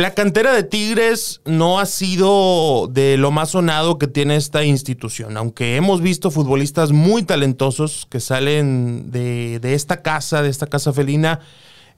[0.00, 5.36] La cantera de Tigres no ha sido de lo más sonado que tiene esta institución,
[5.36, 11.40] aunque hemos visto futbolistas muy talentosos que salen de, esta casa, de esta casa felina,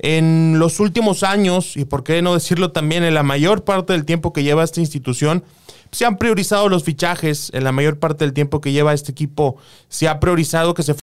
[0.00, 4.04] en los últimos años, y por qué no decirlo también, en la mayor parte del
[4.04, 5.44] tiempo que lleva esta institución,
[5.92, 9.58] se han priorizado los fichajes, en la mayor parte del tiempo que lleva este equipo,
[9.88, 10.96] se ha priorizado que se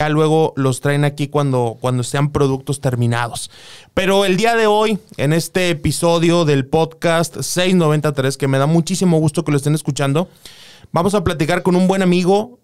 [0.00, 3.50] ya luego los traen aquí cuando, cuando sean productos terminados.
[3.94, 9.18] Pero el día de hoy, en este episodio del podcast 693, que me da muchísimo
[9.18, 10.28] gusto que lo estén escuchando,
[10.92, 12.60] vamos a platicar con un buen amigo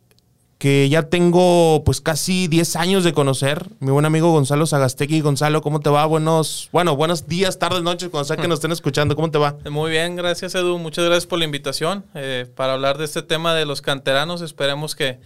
[0.59, 5.21] que ya tengo pues casi 10 años de conocer, mi buen amigo Gonzalo Zagastegui.
[5.21, 6.07] Gonzalo, ¿cómo te va?
[6.07, 9.16] Buenos, bueno, buenos días, tardes, noches, cuando sea que nos estén escuchando.
[9.16, 9.57] ¿Cómo te va?
[9.69, 10.79] Muy bien, gracias Edu.
[10.79, 14.41] Muchas gracias por la invitación eh, para hablar de este tema de los canteranos.
[14.41, 15.19] Esperemos que,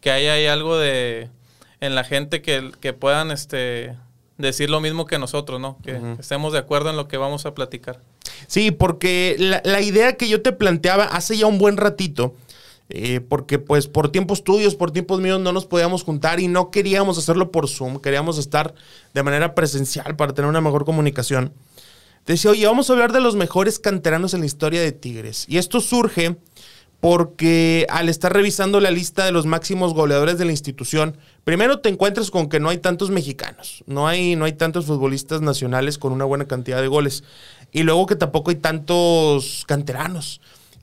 [0.00, 1.28] que haya algo de
[1.80, 3.96] en la gente que, que puedan este,
[4.40, 5.78] decir lo mismo que nosotros, ¿no?
[5.82, 8.00] Que estemos de acuerdo en lo que vamos a platicar.
[8.46, 12.34] Sí, porque la, idea que yo te planteaba hace ya un buen ratito,
[12.88, 16.70] eh, porque pues por tiempos tuyos, por tiempos míos no nos podíamos juntar y no
[16.70, 18.74] queríamos hacerlo por Zoom, queríamos estar
[19.14, 21.52] de manera presencial para tener una mejor comunicación.
[22.26, 25.46] Decía, oye, vamos a hablar de los mejores canteranos en la historia de Tigres.
[25.48, 26.36] Y esto surge
[27.00, 31.88] porque al estar revisando la lista de los máximos goleadores de la institución, primero te
[31.88, 36.12] encuentras con que no hay tantos mexicanos, no hay, no hay tantos futbolistas nacionales con
[36.12, 37.24] una buena cantidad de goles,
[37.72, 40.40] y luego que tampoco hay tantos canteranos.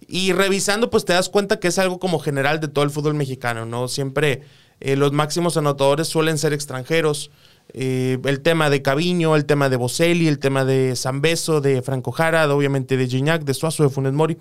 [0.07, 3.13] Y revisando, pues te das cuenta que es algo como general de todo el fútbol
[3.13, 3.89] mexicano, ¿no?
[3.89, 4.43] Siempre
[4.79, 7.31] eh, los máximos anotadores suelen ser extranjeros.
[7.73, 12.11] Eh, el tema de Caviño, el tema de Boselli, el tema de Zambeso, de Franco
[12.11, 14.37] Jara, obviamente de Gignac, de Suazo, de Funes Mori.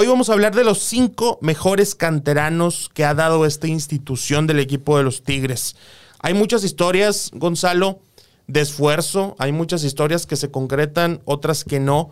[0.00, 4.60] Hoy vamos a hablar de los cinco mejores canteranos que ha dado esta institución del
[4.60, 5.74] equipo de los Tigres.
[6.20, 7.98] Hay muchas historias, Gonzalo,
[8.46, 12.10] de esfuerzo, hay muchas historias que se concretan, otras que no.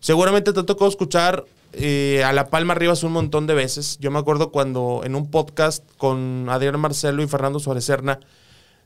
[0.00, 3.98] Seguramente te tocó escuchar eh, a La Palma Rivas un montón de veces.
[4.00, 8.18] Yo me acuerdo cuando en un podcast con Adrián Marcelo y Fernando Suárez Serna,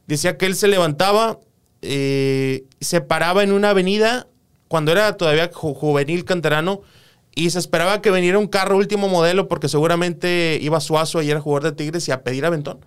[0.09, 1.39] decía que él se levantaba,
[1.83, 4.27] eh, se paraba en una avenida
[4.67, 6.81] cuando era todavía juvenil canterano
[7.35, 11.41] y se esperaba que viniera un carro último modelo porque seguramente iba Suazo ayer a
[11.41, 12.79] jugar de Tigres y a pedir aventón.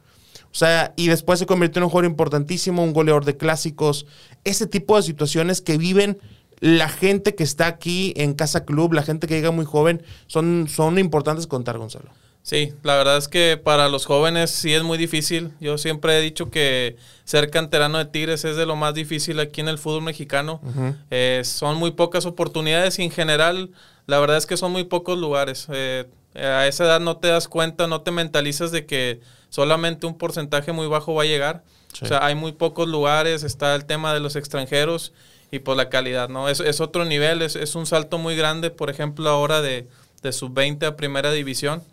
[0.54, 4.06] O sea, y después se convirtió en un jugador importantísimo, un goleador de clásicos.
[4.44, 6.20] Ese tipo de situaciones que viven
[6.60, 10.68] la gente que está aquí en Casa Club, la gente que llega muy joven, son,
[10.70, 12.12] son importantes contar, Gonzalo.
[12.44, 15.52] Sí, la verdad es que para los jóvenes sí es muy difícil.
[15.60, 19.62] Yo siempre he dicho que ser canterano de Tigres es de lo más difícil aquí
[19.62, 20.62] en el fútbol mexicano.
[21.10, 23.72] Eh, son muy pocas oportunidades y en general
[24.08, 25.68] la verdad es que son muy pocos lugares.
[25.72, 26.06] Eh,
[26.36, 30.72] a esa edad no te das cuenta, no te mentalizas de que solamente un porcentaje
[30.72, 31.64] muy bajo va a llegar.
[32.02, 35.14] O sea, hay muy pocos lugares, está el tema de los extranjeros
[35.52, 36.50] y por pues la calidad, ¿no?
[36.50, 39.88] Es, es otro nivel, es, es, un salto muy grande, por ejemplo, ahora de,
[40.24, 41.84] de sub-20 a primera división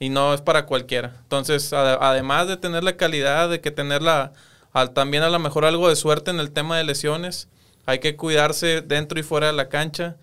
[0.00, 1.16] y no es para cualquiera.
[1.22, 4.32] Entonces, además de tener la calidad, de que tener la,
[4.94, 7.48] también a lo mejor algo de suerte en el tema de lesiones,
[7.86, 10.16] hay que cuidarse dentro y fuera de la cancha.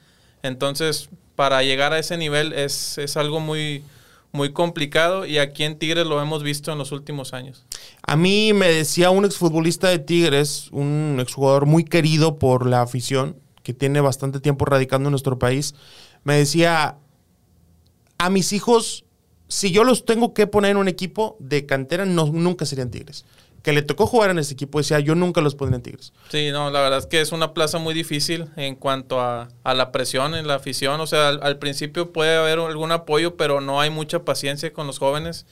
[0.44, 3.84] Entonces, para llegar a ese nivel es, es algo muy,
[4.31, 7.66] muy complicado y aquí en Tigres lo hemos visto en los últimos años.
[8.03, 13.38] A mí me decía un exfutbolista de Tigres, un exjugador muy querido por la afición,
[13.64, 15.75] que tiene bastante tiempo radicando en nuestro país,
[16.24, 16.97] me decía,
[18.18, 19.06] a mis hijos,
[19.48, 23.25] si yo los tengo que poner en un equipo de cantera, no, nunca serían Tigres
[23.61, 26.13] que le tocó jugar en ese equipo decía, yo nunca los pondría en Tigres.
[26.29, 29.91] Sí, no, la verdad es que es una plaza muy difícil en cuanto a, la
[29.91, 30.99] presión en la afición.
[30.99, 34.97] O sea, al, principio puede haber algún apoyo, pero no hay mucha paciencia con los
[34.97, 35.45] jóvenes.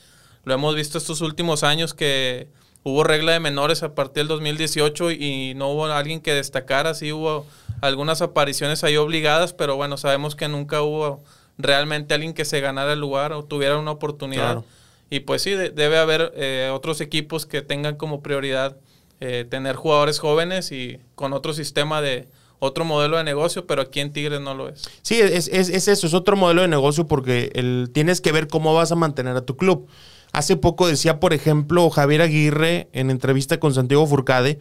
[0.43, 2.47] Lo hemos visto estos últimos años que
[2.83, 6.95] hubo regla de menores a partir del 2018 y no hubo alguien que destacara.
[6.95, 7.45] Sí hubo
[7.81, 11.23] algunas apariciones ahí obligadas, pero bueno, sabemos que nunca hubo
[11.59, 14.63] realmente alguien que se ganara el lugar o tuviera una oportunidad.
[15.09, 18.77] Y pues sí, debe haber eh, otros equipos que tengan como prioridad
[19.19, 22.27] eh, tener jugadores jóvenes y con otro sistema de
[22.59, 24.87] otro modelo de negocio, pero aquí en Tigres no lo es.
[25.01, 28.47] Sí, es, es, es eso, es otro modelo de negocio porque el, tienes que ver
[28.47, 29.87] cómo vas a mantener a tu club.
[30.31, 34.59] Hace poco decía, por ejemplo, Javier Aguirre en entrevista con Santiago Furcade,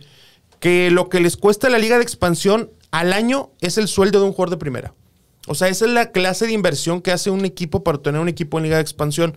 [0.61, 4.27] que lo que les cuesta la liga de expansión al año es el sueldo de
[4.27, 4.95] un jugador de primera.
[5.47, 8.29] O sea, esa es la clase de inversión que hace un equipo para tener un
[8.29, 9.37] equipo en liga de expansión.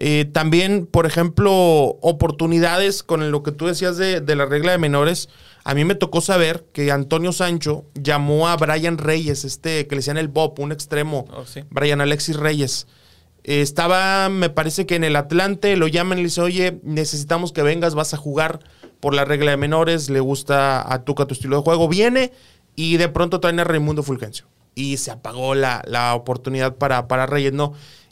[0.00, 5.28] Eh, también, por ejemplo, oportunidades con lo que tú decías de, la regla de menores.
[5.64, 9.98] A mí me tocó saber que Antonio Sancho llamó a Brian Reyes, este que le
[9.98, 12.86] decían el Bob, un extremo, oh, Brian Alexis Reyes.
[13.42, 17.64] estaba, me parece que en el Atlante, lo llaman y le dicen, oye, necesitamos que
[17.64, 18.60] vengas, vas a jugar
[19.00, 21.88] por la regla de menores, le gusta a Tuca tu estilo de juego.
[21.88, 22.30] Viene
[22.76, 24.46] y de pronto traen a Raimundo Fulgencio.
[24.76, 27.52] Y se apagó la, la oportunidad para, para Reyes.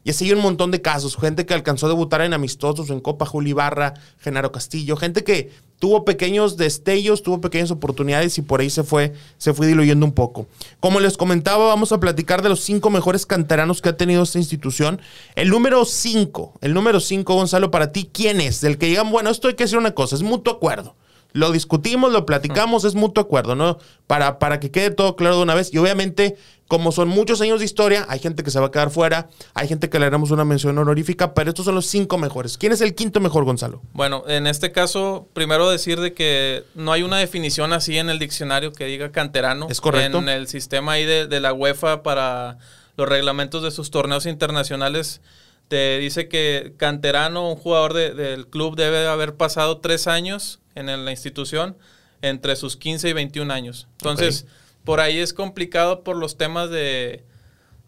[0.07, 1.17] Y así hay un montón de casos.
[1.17, 4.97] Gente que alcanzó a debutar en amistosos, en Copa Juli Barra, Genaro Castillo.
[4.97, 5.51] Gente que
[5.81, 10.13] tuvo pequeños destellos, tuvo pequeñas oportunidades y por ahí se fue, se fue diluyendo un
[10.13, 10.47] poco.
[10.79, 14.39] Como les comentaba, vamos a platicar de los cinco mejores canteranos que ha tenido esta
[14.39, 15.01] institución.
[15.35, 18.61] El número cinco, el número cinco, Gonzalo, para ti, ¿quién es?
[18.61, 20.95] Del que digan, bueno, esto hay que hacer una cosa, es mutuo acuerdo.
[21.37, 23.79] Lo discutimos, lo platicamos, es mutuo acuerdo, ¿no?
[24.07, 25.73] Para, para que quede todo claro de una vez.
[25.73, 26.37] Y obviamente
[26.69, 29.69] como son muchos años de historia, hay gente que se va a quedar fuera, hay
[29.69, 32.59] gente que le haremos una mención honorífica, pero estos son los cinco mejores.
[32.59, 33.83] ¿Quién es el quinto mejor, Gonzalo?
[33.93, 38.19] Bueno, en este caso, primero decir de que no hay una definición así en el
[38.19, 39.69] diccionario que diga canterano.
[39.71, 40.19] Es correcto.
[40.19, 42.59] En el sistema ahí de, la UEFA para
[42.97, 45.21] los reglamentos de sus torneos internacionales
[45.69, 51.11] te dice que canterano, un jugador del club debe haber pasado tres años en la
[51.11, 51.77] institución
[52.23, 53.89] entre sus 15 y 21 años.
[53.99, 54.47] Entonces
[54.87, 57.25] por ahí es complicado por los temas de,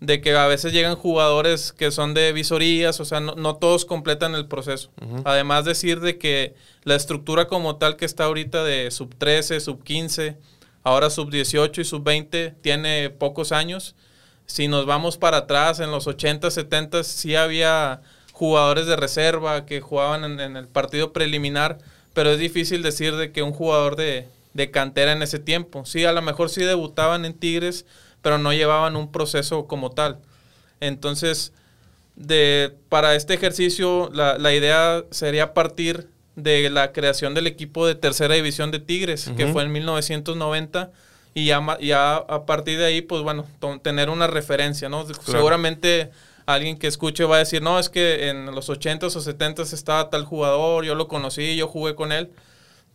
[0.05, 4.49] que a veces llegan jugadores que son de visorías, o sea, no, todos completan el
[4.49, 4.91] proceso.
[5.25, 9.85] Además decir de que la estructura como tal que está ahorita de sub 13, sub
[9.85, 10.39] 15,
[10.83, 13.95] ahora sub 18 y sub 20 tiene pocos años.
[14.47, 18.01] Si nos vamos para atrás, en los 80, 70 sí había
[18.33, 21.79] jugadores de reserva que jugaban en, en el partido preliminar,
[22.19, 25.85] pero es difícil decir de que un jugador de, de cantera en ese tiempo.
[25.87, 27.87] Sí, a lo mejor sí debutaban en Tigres,
[28.23, 30.19] pero no llevaban un proceso como tal.
[30.81, 31.53] Entonces,
[32.17, 38.35] de, para este ejercicio, la, idea sería partir de la creación del equipo de tercera
[38.35, 40.91] división de Tigres, que fue en 1990,
[41.35, 43.47] y ya, ya a partir de ahí, pues bueno,
[43.85, 45.07] tener una referencia, ¿no?
[45.25, 46.11] Seguramente
[46.55, 50.11] alguien que escuche va a decir, no, es que en los 80s o 70s estaba
[50.11, 52.31] tal jugador, yo lo conocí, yo jugué con él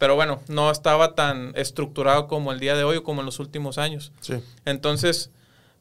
[0.03, 3.39] pero bueno, no estaba tan estructurado como el día de hoy o como en los
[3.39, 4.11] últimos años.
[4.19, 4.33] Sí.
[4.65, 5.31] Entonces,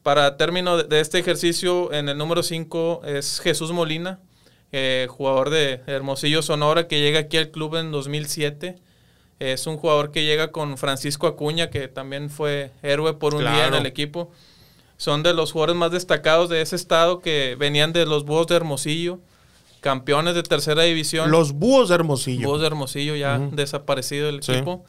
[0.01, 4.19] para término de, este ejercicio, en el número 5 es Jesús Molina,
[4.71, 8.77] eh, jugador de Hermosillo Sonora, que llega aquí al club en 2007.
[9.39, 13.67] Es un jugador que llega con Francisco Acuña, que también fue héroe por un día
[13.67, 14.31] en el equipo.
[14.97, 18.55] Son de los jugadores más destacados de ese estado que venían de los Búhos de
[18.55, 19.19] Hermosillo
[19.83, 21.29] campeones de tercera división.
[21.29, 22.47] Los Búhos de Hermosillo.
[22.47, 24.83] Búhos de Hermosillo, ya desaparecido el equipo.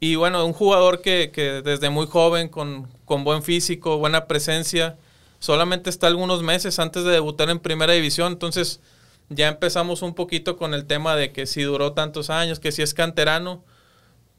[0.00, 1.30] Y bueno, un jugador que,
[1.64, 4.98] desde muy joven, con, con, buen físico, buena presencia,
[5.38, 8.32] solamente está algunos meses antes de debutar en primera división.
[8.32, 8.80] Entonces
[9.28, 12.82] ya empezamos un poquito con el tema de que si duró tantos años, que si
[12.82, 13.62] es canterano,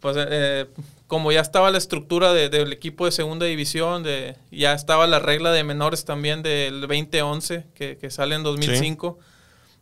[0.02, 0.68] pues eh,
[1.14, 5.52] como ya estaba la estructura del equipo de segunda división, de, ya estaba la regla
[5.52, 9.20] de menores también del 2011, que, que sale en 2005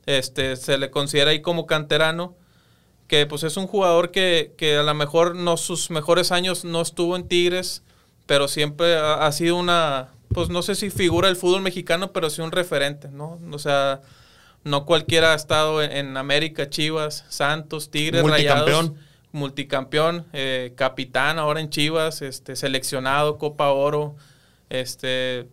[0.06, 2.36] este, se le considera ahí como canterano,
[3.07, 7.16] que pues es un jugador que, a lo mejor no sus mejores años no estuvo
[7.16, 7.81] en Tigres,
[8.25, 12.42] pero siempre ha, sido una, pues no sé si figura el fútbol mexicano, pero sí
[12.42, 13.39] un referente, ¿no?
[13.54, 14.01] O sea,
[14.66, 18.21] no cualquiera ha estado en, América, Chivas, Santos, Tigres.
[18.21, 18.92] Rayados,
[19.31, 24.16] multicampeón, eh, capitán ahora en Chivas, este, seleccionado, Copa Oro,
[24.69, 25.47] este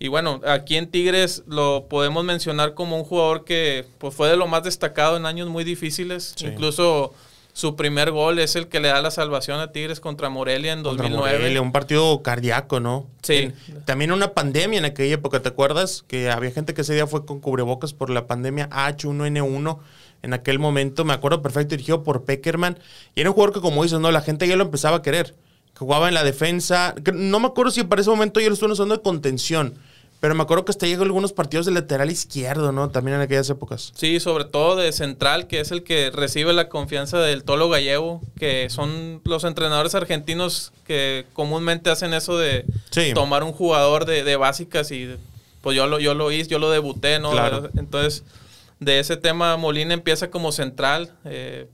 [0.00, 4.36] y bueno, aquí en Tigres lo podemos mencionar como un jugador que pues, fue de
[4.36, 6.36] lo más destacado en años muy difíciles.
[6.40, 7.12] Incluso
[7.52, 10.84] su primer gol es el que le da la salvación a Tigres contra Morelia en
[10.84, 11.58] 2009.
[11.58, 13.08] un partido cardíaco, ¿no?
[13.22, 13.50] Sí.
[13.84, 16.04] también una pandemia en aquella época, ¿te acuerdas?
[16.06, 19.78] Que había gente que ese día fue con cubrebocas por la pandemia H1N1
[20.22, 21.04] en aquel momento.
[21.04, 22.78] Me acuerdo perfecto, dirigido por Peckerman.
[23.14, 24.10] Y era un jugador que, como dices, ¿no?
[24.10, 25.34] La gente ya lo empezaba a querer.
[25.72, 26.94] Que jugaba en la defensa.
[27.14, 29.74] No me acuerdo si para ese momento yo lo estuve usando de contención
[30.20, 32.90] pero me acuerdo que hasta llegó algunos partidos de lateral izquierdo, ¿no?
[32.90, 33.92] También en aquellas épocas.
[33.94, 38.20] Sí, sobre todo de central, que es el que recibe la confianza del Tolo Gallego,
[38.36, 42.64] que son los entrenadores argentinos que comúnmente hacen eso de
[43.14, 45.08] tomar un jugador de, básicas y
[45.62, 47.32] pues yo lo, yo lo hice, yo lo debuté, ¿no?
[47.76, 48.24] Entonces,
[48.80, 51.14] de ese tema Molina empieza como central.
[51.24, 51.68] Eh,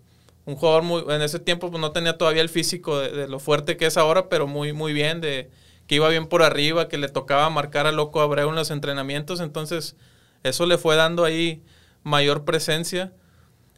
[0.47, 3.39] un jugador muy, en ese tiempo pues, no tenía todavía el físico de, de, lo
[3.39, 5.51] fuerte que es ahora, pero muy, muy bien de
[5.87, 9.41] que iba bien por arriba, que le tocaba marcar a Loco Abreu en los entrenamientos,
[9.41, 9.97] entonces
[10.43, 11.63] eso le fue dando ahí
[12.03, 13.13] mayor presencia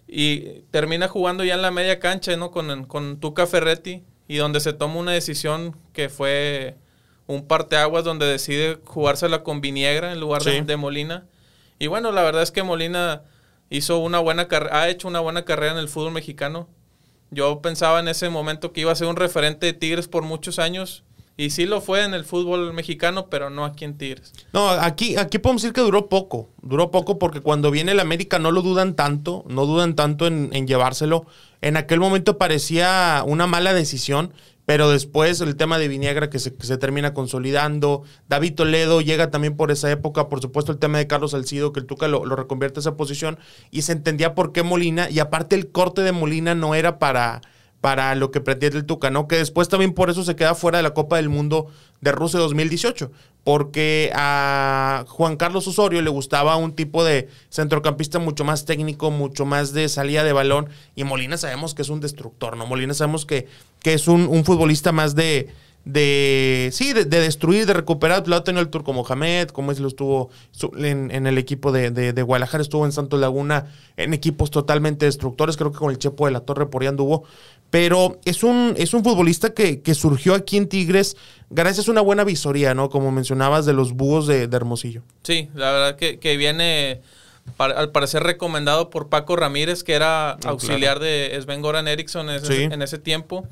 [0.09, 2.51] y termina jugando ya en la media cancha, ¿no?
[2.51, 6.77] Con, con Tuca Ferretti y donde se toma una decisión que fue
[7.27, 11.27] un parteaguas donde decide jugársela con Viniegra en lugar de, Molina.
[11.79, 13.23] Y bueno, la verdad es que Molina
[13.71, 16.69] hizo una buena ha hecho una buena carrera en el fútbol mexicano.
[17.31, 20.61] Yo pensaba en ese momento que iba a ser un referente de Tigres por muchos
[20.61, 21.03] años
[21.37, 24.33] Y sí lo fue en el fútbol mexicano, pero no aquí en Tigres.
[24.53, 26.49] No, aquí, aquí podemos decir que duró poco.
[26.63, 30.49] Duró poco porque cuando viene el América no lo dudan tanto, no dudan tanto en,
[30.53, 31.27] en llevárselo.
[31.61, 34.33] En aquel momento parecía una mala decisión,
[34.67, 38.03] pero después el tema de Viniegra que se, que se, termina consolidando.
[38.29, 40.29] David Toledo llega también por esa época.
[40.29, 42.97] Por supuesto, el tema de Carlos Salcido, que el Tuca lo, lo, reconvierte a esa
[42.97, 43.39] posición.
[43.71, 45.09] Y se entendía por qué Molina.
[45.09, 47.43] Y aparte, el corte de Molina no era para,
[47.81, 49.29] para lo que pretende el Tuca, ¿no?
[49.29, 51.69] Que después también por eso se queda fuera de la Copa del Mundo
[52.01, 53.11] de Rusia 2018.
[53.45, 59.45] Porque a Juan Carlos Osorio le gustaba un tipo de centrocampista mucho más técnico, mucho
[59.45, 60.69] más de salida de balón.
[60.97, 62.67] Y Molina sabemos que es un destructor, ¿no?
[62.67, 63.47] Molina sabemos que,
[63.83, 65.49] que es un futbolista más de,
[65.87, 68.27] de sí, de, de, destruir, de recuperar.
[68.27, 70.31] Lo ha tenido el Turco Mohamed, como es lo estuvo
[70.77, 75.07] en, en el equipo de, de, de, Guadalajara, estuvo en Santos Laguna, en equipos totalmente
[75.07, 75.57] destructores.
[75.57, 77.23] Creo que con el Chepo de la Torre por ahí anduvo.
[77.71, 81.17] Pero es un, es un futbolista que, que surgió aquí en Tigres
[81.51, 82.91] gracias a una buena visoría, ¿no?
[82.91, 85.03] Como mencionabas de los búhos de, de Hermosillo.
[85.23, 87.01] Sí, la verdad que, que viene
[87.57, 91.05] para, al parecer recomendado por Paco Ramírez, que era No, auxiliar claro.
[91.05, 92.63] de Sven Goran Eriksson en ese, Sí.
[92.65, 93.47] en ese tiempo.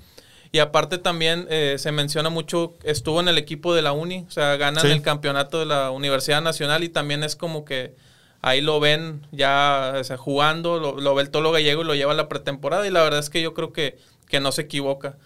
[0.55, 4.31] Y aparte también eh, se menciona mucho, estuvo en el equipo de la Uni, o
[4.31, 4.93] sea, ganan Sí.
[4.93, 7.97] el campeonato de la Universidad Nacional y también es como que
[8.41, 11.97] ahí lo ven ya o sea, jugando, lo, lo ve el Tolo Gallego y lo
[11.97, 14.63] lleva a la pretemporada y la verdad es que yo creo que, que no se
[14.63, 15.17] equivoca.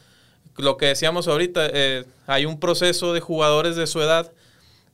[0.56, 4.32] Lo que decíamos ahorita, eh, hay un proceso de jugadores de su edad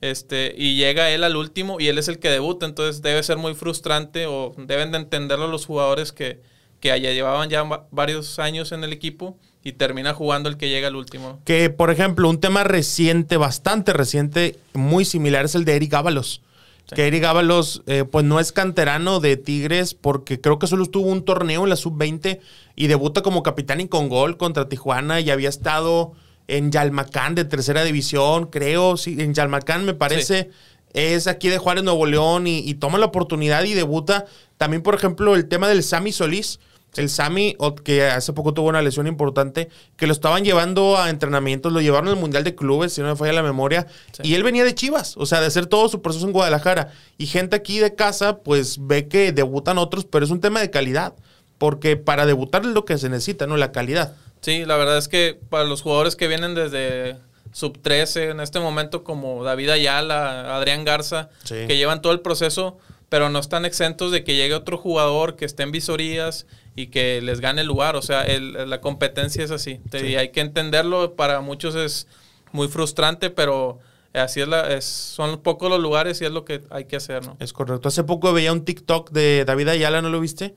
[0.00, 3.37] este, y llega él al último y él es el que debuta, entonces debe ser
[3.37, 6.41] muy frustrante o deben de entenderlo los jugadores que,
[6.81, 10.88] que llevaban ya va- varios años en el equipo y termina jugando el que llega
[10.88, 11.40] al último.
[11.47, 16.42] Que, por ejemplo, un tema reciente, bastante reciente, muy similar es el de Eric Ábalos.
[16.87, 16.97] Sí.
[16.97, 21.06] Que Eric Ábalos, eh, pues no es canterano de Tigres porque creo que solo estuvo
[21.06, 22.40] un torneo en la sub-20
[22.76, 26.12] y debuta como capitán y con gol contra Tijuana y había estado
[26.47, 30.50] en Yalmacán de tercera división, creo, sí, en Yalmacán me parece.
[30.92, 34.26] Es aquí de Juárez, Nuevo León y, y toma la oportunidad y debuta.
[34.59, 36.61] También, por ejemplo, el tema del Sammy Solís.
[36.97, 41.11] El Sammy, o- que hace poco tuvo una lesión importante, que lo estaban llevando a
[41.11, 44.23] entrenamientos, lo llevaron al Mundial de Clubes, si no me falla la memoria, Sí.
[44.25, 46.93] y él venía de Chivas, o sea, de hacer todo su proceso en Guadalajara.
[47.19, 50.71] Y gente aquí de casa, pues ve que debutan otros, pero es un tema de
[50.71, 51.15] calidad,
[51.59, 53.57] porque para debutar es lo que se necesita, ¿no?
[53.57, 54.15] La calidad.
[54.41, 57.17] Sí, la verdad es que para los jugadores que vienen desde
[57.53, 61.55] sub 13 en este momento como David Ayala, Adrián Garza, Sí.
[61.67, 62.79] que llevan todo el proceso,
[63.14, 67.21] pero no están exentos de que llegue otro jugador que esté en visorías y que
[67.23, 67.94] les gane el lugar.
[67.94, 69.78] O sea, el- la competencia es así.
[69.92, 69.99] Sí.
[70.09, 71.14] Y hay que entenderlo.
[71.14, 72.09] Para muchos es
[72.50, 73.78] muy frustrante, pero
[74.14, 77.25] así es la, es, son pocos los lugares y es lo que hay que hacer,
[77.25, 77.37] ¿no?
[77.38, 77.87] Es correcto.
[77.87, 80.56] Hace poco veía un TikTok de David Ayala, ¿no lo viste?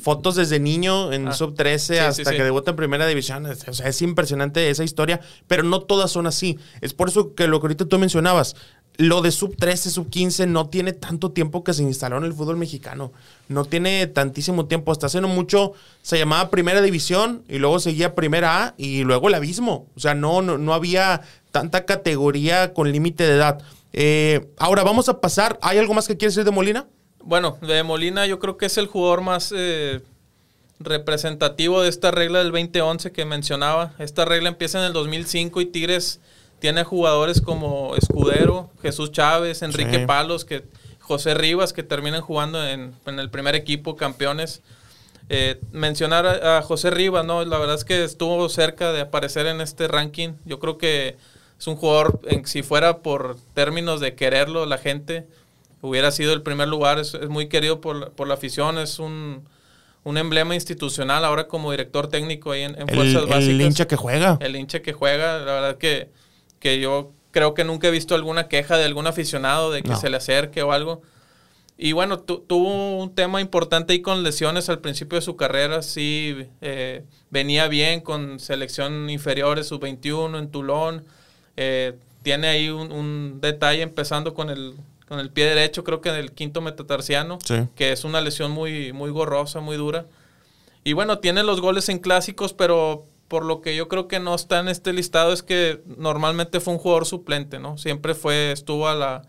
[0.00, 2.36] Fotos desde niño en Ah, sub 13 sí, hasta sí, sí.
[2.36, 3.44] que debuta en primera división.
[3.44, 6.56] O sea, es impresionante esa historia, pero no todas son así.
[6.80, 8.54] Es por eso que lo que ahorita tú mencionabas,
[9.00, 12.34] lo de sub 13, sub 15 no tiene tanto tiempo que se instaló en el
[12.34, 13.12] fútbol mexicano.
[13.48, 14.92] No tiene tantísimo tiempo.
[14.92, 19.28] Hasta hace no mucho se llamaba primera división y luego seguía primera A y luego
[19.28, 19.86] el abismo.
[19.96, 23.62] O sea, no, no, no había tanta categoría con límite de edad.
[23.94, 25.58] Eh, ahora vamos a pasar.
[25.62, 26.86] ¿Hay algo más que quieres decir de Molina?
[27.22, 30.02] Bueno, de Molina yo creo que es el jugador más eh,
[30.78, 33.94] representativo de esta regla del 2011 que mencionaba.
[33.98, 36.20] Esta regla empieza en el 2005 y Tigres
[36.60, 40.06] tiene jugadores como Escudero, Jesús Chávez, Enrique Sí.
[40.06, 40.62] Palos, que
[41.00, 44.62] José Rivas, que terminan jugando en, en el primer equipo, campeones.
[45.28, 47.44] Eh, mencionar a, a José Rivas, ¿no?
[47.44, 50.30] La verdad es que estuvo cerca de aparecer en este ranking.
[50.44, 51.16] Yo creo que
[51.58, 55.26] es un jugador, en, si fuera por términos de quererlo la gente,
[55.82, 56.98] hubiera sido el primer lugar.
[56.98, 59.44] Es, es muy querido por, por la afición, es un,
[60.02, 63.60] un emblema institucional ahora como director técnico ahí en, en El, Fuerzas el Básicas.
[63.66, 64.36] hincha que juega.
[64.40, 66.08] El hincha que juega, la verdad que,
[66.60, 69.96] que yo creo que nunca he visto alguna queja de algún aficionado de que No.
[70.00, 71.02] se le acerque o algo.
[71.78, 75.80] Y bueno, tu- tuvo un tema importante ahí con lesiones al principio de su carrera.
[75.82, 81.04] Sí, eh, venía bien con selección inferiores, sub-21 en Tulón.
[81.56, 84.74] Eh, tiene ahí un, un detalle empezando con el,
[85.08, 87.54] con el pie derecho, creo que en el quinto metatarsiano, Sí.
[87.74, 90.04] que es una lesión muy, muy gorrosa, muy dura.
[90.84, 94.34] Y bueno, tiene los goles en clásicos, pero por lo que yo creo que no
[94.34, 97.78] está en este listado es que normalmente fue un jugador suplente, ¿no?
[97.78, 99.22] Siempre fue, estuvo a la,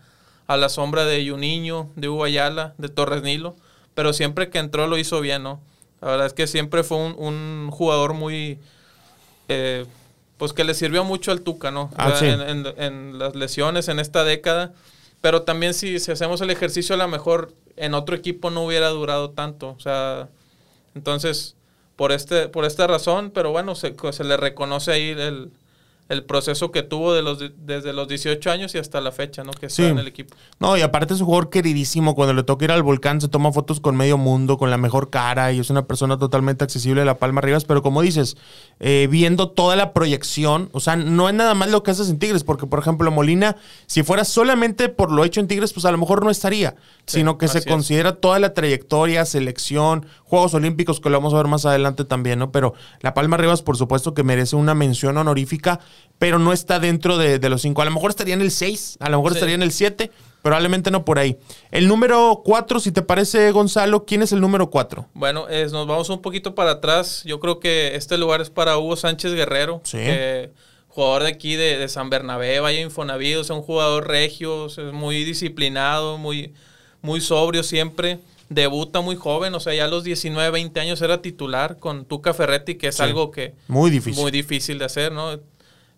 [0.48, 3.54] a la sombra de Juninho, de Hugo Ayala, de Torres Nilo,
[3.94, 5.60] pero siempre que entró lo hizo bien, ¿no?
[6.00, 8.58] La verdad es que siempre fue un, un jugador muy,
[9.48, 9.86] eh,
[10.36, 11.90] pues que le sirvió mucho al Tuca, ¿no?
[11.96, 12.26] Ah, sí.
[12.26, 14.72] en- en las lesiones en esta década,
[15.20, 18.88] pero también si, si hacemos el ejercicio a lo mejor en otro equipo no hubiera
[18.88, 20.28] durado tanto, o sea,
[20.96, 21.54] entonces
[22.02, 25.52] por este por esta razón, pero bueno, se, se le reconoce ahí el,
[26.12, 29.52] el proceso que tuvo de los, desde los 18 años y hasta la fecha, ¿no?
[29.52, 30.36] Que está en el equipo.
[30.60, 32.14] No, y aparte es un jugador queridísimo.
[32.14, 35.08] Cuando le toca ir al volcán, se toma fotos con medio mundo, con la mejor
[35.08, 37.64] cara y es una persona totalmente accesible a La Palma Rivas.
[37.64, 38.36] Pero como dices,
[38.78, 42.18] eh, viendo toda la proyección, o sea, no es nada más lo que haces en
[42.18, 45.92] Tigres, porque por ejemplo, Molina, si fuera solamente por lo hecho en Tigres, pues a
[45.92, 46.76] lo mejor no estaría,
[47.06, 51.46] sino que se considera toda la trayectoria, selección, Juegos Olímpicos, que lo vamos a ver
[51.46, 52.52] más adelante también, ¿no?
[52.52, 55.80] Pero La Palma Rivas, por supuesto, que merece una mención honorífica
[56.18, 57.82] pero no está dentro de, los cinco.
[57.82, 60.92] A lo mejor estaría en el 6, a lo mejor estaría en el 7, probablemente
[60.92, 61.36] no por ahí.
[61.72, 65.08] El número 4, si te parece, Gonzalo, ¿quién es el número 4?
[65.14, 67.22] Bueno, nos vamos un poquito para atrás.
[67.24, 69.82] Yo creo que este lugar es para Hugo Sánchez Guerrero,
[70.86, 76.18] jugador de aquí de, San Bernabé, Valle Infonavido, es un jugador regio, es muy disciplinado,
[76.18, 76.54] muy,
[77.00, 78.20] muy sobrio siempre
[78.54, 82.34] debuta muy joven, o sea, ya a los 19, 20 años era titular con Tuca
[82.34, 84.20] Ferretti, que es algo que muy difícil.
[84.20, 85.38] muy difícil de hacer, ¿no?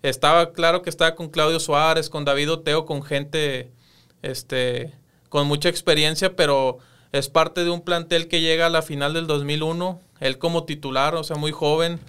[0.04, 3.72] Estaba claro que estaba con Claudio Suárez, con David Oteo, con gente
[4.20, 4.92] este,
[5.30, 6.76] con mucha experiencia, pero
[7.12, 11.14] es parte de un plantel que llega a la final del 2001, él como titular,
[11.14, 12.00] o sea, muy joven.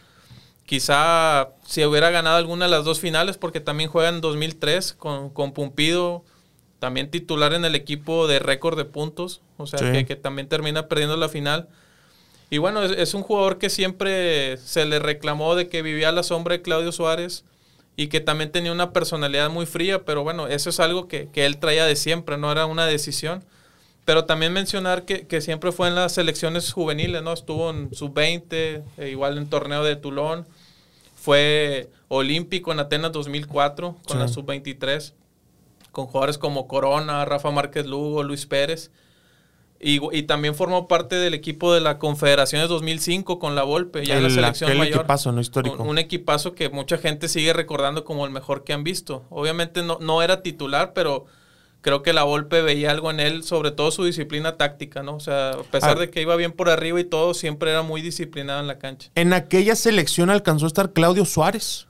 [0.65, 5.29] Quizá si hubiera ganado alguna de las dos finales, porque también juega en 2003 con,
[5.29, 6.25] con Pumpido,
[6.79, 11.15] también titular en el equipo de récord de puntos, o sea, que, también termina perdiendo
[11.15, 11.69] la final.
[12.49, 16.11] Y bueno, es, es, un jugador que siempre se le reclamó de que vivía a
[16.11, 17.45] la sombra de Claudio Suárez
[17.97, 21.57] y que también tenía una personalidad muy fría, pero bueno, eso es algo que, él
[21.57, 23.43] traía de siempre, no era una decisión.
[24.03, 27.33] Pero también mencionar que, siempre fue en las selecciones juveniles, ¿no?
[27.33, 30.45] Estuvo en sub-20, e igual en torneo de Toulon,
[31.15, 35.13] fue olímpico en Atenas 2004 con la sub-23,
[35.91, 38.91] con jugadores como Corona, Rafa Márquez Lugo, Luis Pérez.
[39.79, 44.23] Y, también formó parte del equipo de la Confederaciones 2005 con la Volpe, ya en
[44.23, 44.99] la selección mayor.
[44.99, 45.83] equipazo, no histórico.
[45.83, 49.25] Un, equipazo que mucha gente sigue recordando como el mejor que han visto.
[49.29, 51.25] Obviamente no, no era titular, pero
[51.81, 55.17] creo que la Volpe veía algo en él, sobre todo su disciplina táctica, ¿no?
[55.17, 55.99] O sea, a pesar ah.
[55.99, 59.11] de que iba bien por arriba y todo, siempre era muy disciplinado en la cancha.
[59.13, 61.85] En aquella selección alcanzó a estar Claudio Suárez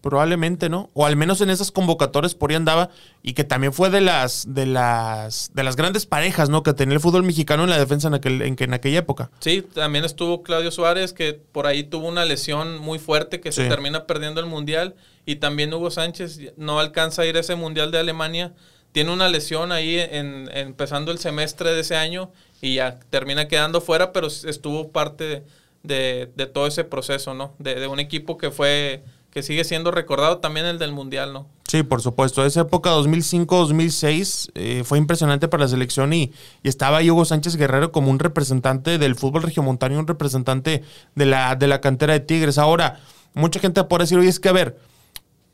[0.00, 0.90] probablemente, ¿no?
[0.94, 2.90] O al menos en esas convocatorias por ahí andaba
[3.22, 6.62] y que también fue de las de las de las grandes parejas, ¿no?
[6.62, 9.30] Que tenía el fútbol mexicano en la defensa en aquel en, en aquella época.
[9.40, 13.68] Sí, también estuvo Claudio Suárez que por ahí tuvo una lesión muy fuerte que se
[13.68, 14.94] termina perdiendo el mundial
[15.26, 18.52] y también Hugo Sánchez no alcanza a ir a ese mundial de Alemania.
[18.92, 23.80] Tiene una lesión ahí en, empezando el semestre de ese año y ya termina quedando
[23.80, 25.44] fuera, pero estuvo parte
[25.82, 27.54] de, de, todo ese proceso, ¿no?
[27.58, 31.46] De, de un equipo que fue que sigue siendo recordado también el del Mundial, ¿no?
[31.68, 32.44] Sí, por supuesto.
[32.44, 36.32] Esa época 2005-2006 eh, fue impresionante para la selección y,
[36.64, 40.82] estaba Hugo Sánchez Guerrero como un representante del fútbol regiomontano y un representante
[41.14, 42.58] de la, de la cantera de Tigres.
[42.58, 42.98] Ahora,
[43.34, 44.78] mucha gente puede decir, oye, es que a ver,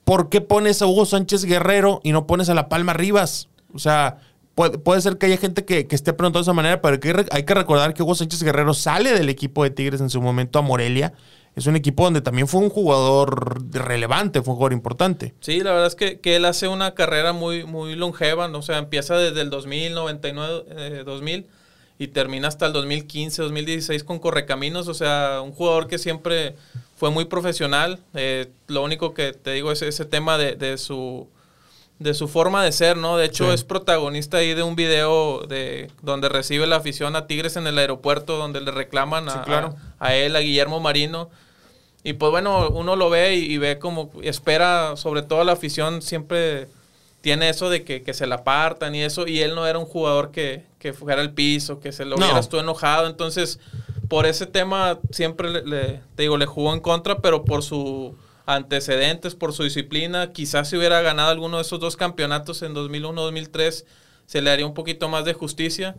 [0.05, 3.51] ¿por qué pones a Hugo Sánchez Guerrero y no pones a La Palma Rivas?
[3.75, 4.21] O sea,
[4.55, 6.99] puede, ser que haya gente que, esté preguntando de esa manera, pero
[7.31, 10.59] hay que recordar que Hugo Sánchez Guerrero sale del equipo de Tigres en su momento
[10.59, 11.13] a Morelia
[11.57, 15.35] es un equipo donde también fue un jugador relevante, fue un jugador importante.
[15.41, 18.59] Sí, la verdad es que, él hace una carrera muy, muy longeva, ¿no?
[18.59, 21.47] o sea, empieza desde el 2000, 99, 2000
[21.99, 26.57] y termina hasta el 2015, 2016 con Correcaminos, o sea, un jugador que siempre
[26.95, 28.01] fue muy profesional.
[28.13, 31.27] Eh, lo único que te digo es ese tema de, su
[31.99, 33.17] de su forma de ser, ¿no?
[33.17, 37.57] De hecho, es protagonista ahí de un video de donde recibe la afición a Tigres
[37.57, 41.31] en el aeropuerto, donde le reclaman a, a, él, a Guillermo Marino.
[42.07, 46.69] Y pues bueno, uno lo ve y, ve como espera, sobre todo la afición siempre
[47.21, 50.31] tiene eso de que, se la apartan y eso, y él no era un jugador
[50.31, 53.59] que, que fuera al piso, que se lo hubiera tú enojado, entonces
[54.09, 58.13] por ese tema siempre le, te digo, le jugó en contra, pero por sus
[58.47, 63.85] antecedentes, por su disciplina, quizás si hubiera ganado alguno de esos dos campeonatos en 2001-2003,
[64.27, 65.97] se le haría un poquito más de justicia,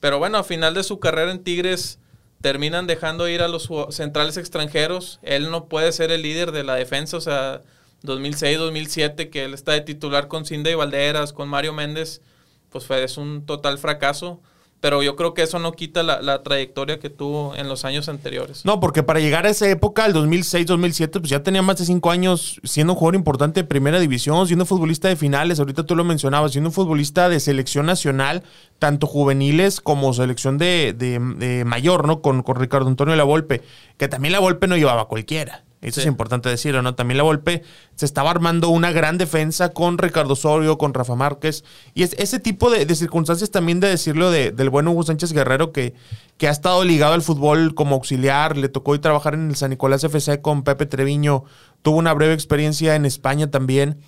[0.00, 2.00] pero bueno, a final de su carrera en Tigres
[2.44, 5.18] terminan dejando ir a los centrales extranjeros.
[5.22, 7.62] Él no puede ser el líder de la defensa, o sea,
[8.02, 12.20] 2006, 2007, que él está de titular con Cindy Valderas, con Mario Méndez,
[12.68, 14.42] pues fue, es un total fracaso
[14.84, 18.66] pero yo creo que eso no quita la, trayectoria que tuvo en los años anteriores.
[18.66, 22.10] No, porque para llegar a esa época, al 2006-2007, pues ya tenía más de cinco
[22.10, 26.04] años siendo un jugador importante de primera división, siendo futbolista de finales, ahorita tú lo
[26.04, 28.42] mencionabas, siendo un futbolista de selección nacional,
[28.78, 32.20] tanto juveniles como selección de, mayor, ¿no?
[32.20, 33.62] Con, con Ricardo Antonio La Volpe,
[33.96, 35.64] que también La Volpe no llevaba cualquiera.
[35.84, 36.94] Eso es importante decirlo, ¿no?
[36.94, 37.62] También la Volpe
[37.94, 41.62] se estaba armando una gran defensa con Ricardo Osorio, con Rafa Márquez.
[41.92, 45.94] Y es ese tipo de, circunstancias también de decirlo del buen Hugo Sánchez Guerrero, que,
[46.38, 48.56] que ha estado ligado al fútbol como auxiliar.
[48.56, 51.44] Le tocó ir trabajar en el San Nicolás FC con Pepe Treviño.
[51.82, 54.00] Tuvo una breve experiencia en España también.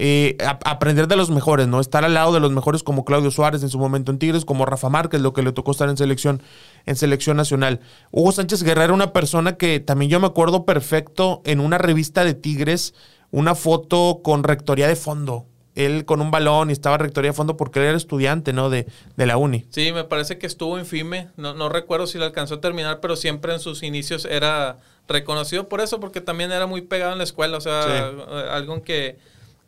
[0.00, 1.80] Eh, aprender de los mejores, ¿no?
[1.80, 4.64] Estar al lado de los mejores como Claudio Suárez en su momento en Tigres, como
[4.64, 6.40] Rafa Márquez, lo que le tocó estar en selección,
[6.86, 7.80] en selección nacional.
[8.12, 12.22] Hugo Sánchez Guerrero era una persona que también yo me acuerdo perfecto en una revista
[12.22, 12.94] de Tigres,
[13.32, 15.46] una foto con rectoría de fondo.
[15.74, 18.70] Él con un balón y estaba rectoría de fondo porque él era estudiante, ¿no?
[18.70, 19.66] De, de la uni.
[19.70, 21.30] Sí, me parece que estuvo en FIME.
[21.36, 24.76] No, no recuerdo si lo alcanzó a terminar, pero siempre en sus inicios era
[25.08, 27.56] reconocido por eso, porque también era muy pegado en la escuela.
[27.56, 28.12] O sea,
[28.52, 29.18] algo que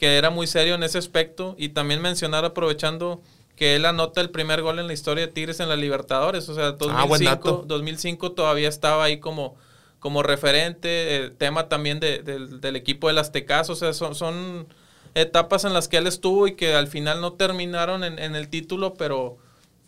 [0.00, 1.54] que era muy serio en ese aspecto.
[1.58, 3.20] Y también mencionar, aprovechando
[3.54, 6.48] que él anota el primer gol en la historia de Tigres en la Libertadores.
[6.48, 9.56] O sea, 2005, 2005 ah, todavía estaba ahí como,
[9.98, 11.30] como referente.
[11.36, 13.68] tema también de, del equipo del Aztecas.
[13.68, 14.68] O sea, son, son
[15.14, 18.48] etapas en las que él estuvo y que al final no terminaron en, en el
[18.48, 19.36] título, pero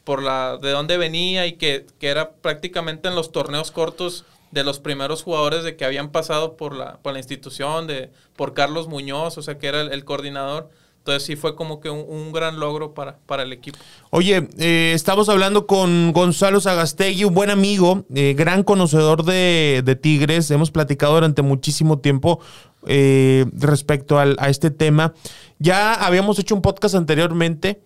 [0.04, 4.64] por la de dónde venía y que, que, era prácticamente en los torneos cortos de
[4.64, 8.86] los primeros jugadores de que habían pasado por la, por la institución, de, por Carlos
[8.86, 10.70] Muñoz, o sea, que era el, coordinador.
[10.98, 13.78] Entonces sí fue como que un, gran logro para, para, el equipo.
[14.10, 19.96] Oye, eh, estamos hablando con Gonzalo Zagastegui, un buen amigo, eh, gran conocedor de, de,
[19.96, 20.48] Tigres.
[20.52, 22.38] Hemos platicado durante muchísimo tiempo
[22.86, 25.14] eh, respecto al, a este tema.
[25.58, 27.80] Ya habíamos hecho un podcast anteriormente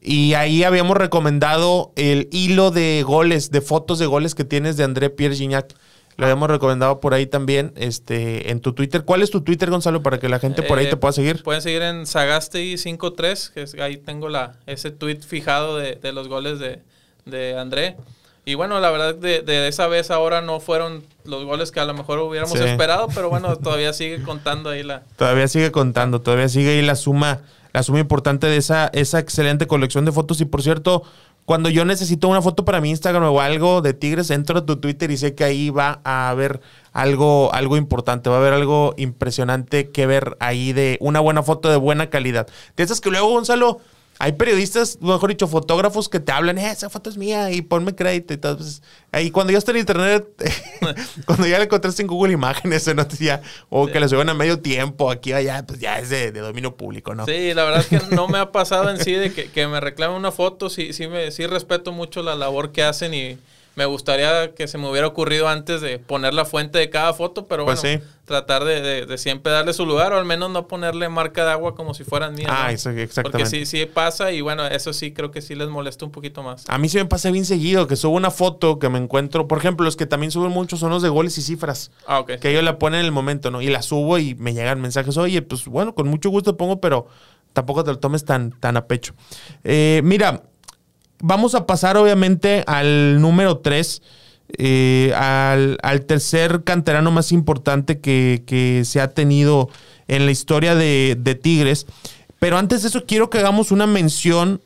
[0.00, 4.84] y ahí habíamos recomendado el hilo de goles, de fotos de goles que tienes de
[4.84, 5.74] André Pierre Gignac.
[6.16, 9.04] Lo habíamos recomendado por ahí también, este, en tu Twitter.
[9.04, 11.42] ¿Cuál es tu Twitter, Gonzalo, para que la gente por ahí te eh, pueda seguir?
[11.42, 16.58] Pueden seguir en Sagastei53, que es, ahí tengo la, ese tweet fijado de, los goles
[16.58, 17.96] de, André.
[18.44, 21.94] Y bueno, la verdad, de, esa vez ahora no fueron los goles que a lo
[21.94, 25.02] mejor hubiéramos esperado, pero bueno, todavía sigue contando ahí la...
[25.16, 27.40] Todavía sigue contando, todavía sigue ahí la suma,
[27.72, 30.40] la suma importante de esa, esa excelente colección de fotos.
[30.42, 31.04] Y por cierto,
[31.44, 34.76] cuando yo necesito una foto para mi Instagram o algo de Tigres, entro a tu
[34.76, 36.60] Twitter y sé que ahí va a haber
[36.92, 41.68] algo, algo importante, va a haber algo impresionante que ver ahí de una buena foto
[41.68, 42.46] de buena calidad.
[42.76, 43.80] De esas que luego, Gonzalo,
[44.22, 47.92] hay periodistas, mejor dicho, fotógrafos que te hablan, eh, esa foto es mía y ponme
[47.92, 48.56] crédito y todo.
[48.56, 48.80] Pues,
[49.10, 50.28] ahí cuando ya está en internet,
[51.26, 54.60] cuando ya le encontraste en Google Imágenes o noticia, o que le suben a medio
[54.60, 57.26] tiempo aquí allá, pues ya es de, dominio público, ¿no?
[57.26, 59.80] Sí, la verdad es que no me ha pasado en sí de que, que me
[59.80, 63.38] reclamen una foto, sí, sí, me, sí respeto mucho la labor que hacen y
[63.74, 67.46] me gustaría que se me hubiera ocurrido antes de poner la fuente de cada foto,
[67.46, 71.44] pero pues bueno, tratar de, siempre darle su lugar o al menos no ponerle marca
[71.44, 72.50] de agua como si fueran mías.
[72.52, 73.22] Ah, exactamente.
[73.22, 76.42] Porque sí, sí pasa y bueno, eso sí creo que sí les molesta un poquito
[76.42, 76.64] más.
[76.68, 79.58] A mí sí me pasa bien seguido que subo una foto que me encuentro, por
[79.58, 81.90] ejemplo, los que también suben mucho son los de goles y cifras.
[82.06, 82.32] Ah, ok.
[82.40, 83.62] Que ellos la ponen en el momento, ¿no?
[83.62, 87.06] Y la subo y me llegan mensajes, oye, pues bueno, con mucho gusto pongo, pero
[87.52, 89.14] tampoco te lo tomes tan, tan a pecho.
[89.64, 90.42] Eh, mira,
[91.22, 94.02] vamos a pasar obviamente al número 3.
[94.58, 99.70] Eh, al, tercer canterano más importante que, se ha tenido
[100.08, 101.86] en la historia de, Tigres.
[102.38, 104.60] Pero antes de eso, quiero que hagamos una mención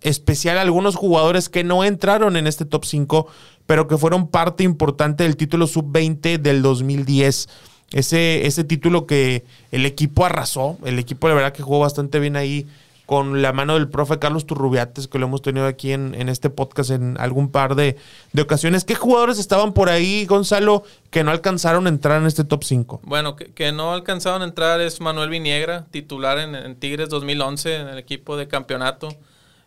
[0.00, 3.28] especial a algunos jugadores que no entraron en este top 5,
[3.66, 7.48] pero que fueron parte importante del título sub-20 del 2010.
[7.92, 12.36] Ese, ese título que el equipo arrasó, el equipo de verdad que jugó bastante bien
[12.36, 12.66] ahí
[13.08, 16.90] con la mano del profe Carlos Turrubiates, que lo hemos tenido aquí en, este podcast
[16.90, 17.96] en algún par de,
[18.38, 18.84] ocasiones.
[18.84, 23.00] ¿Qué jugadores estaban por ahí, Gonzalo, que no alcanzaron a entrar en este top 5?
[23.04, 27.96] Bueno, que, no alcanzaron a entrar es Manuel Viniegra, titular en, Tigres 2011, en el
[27.96, 29.08] equipo de campeonato.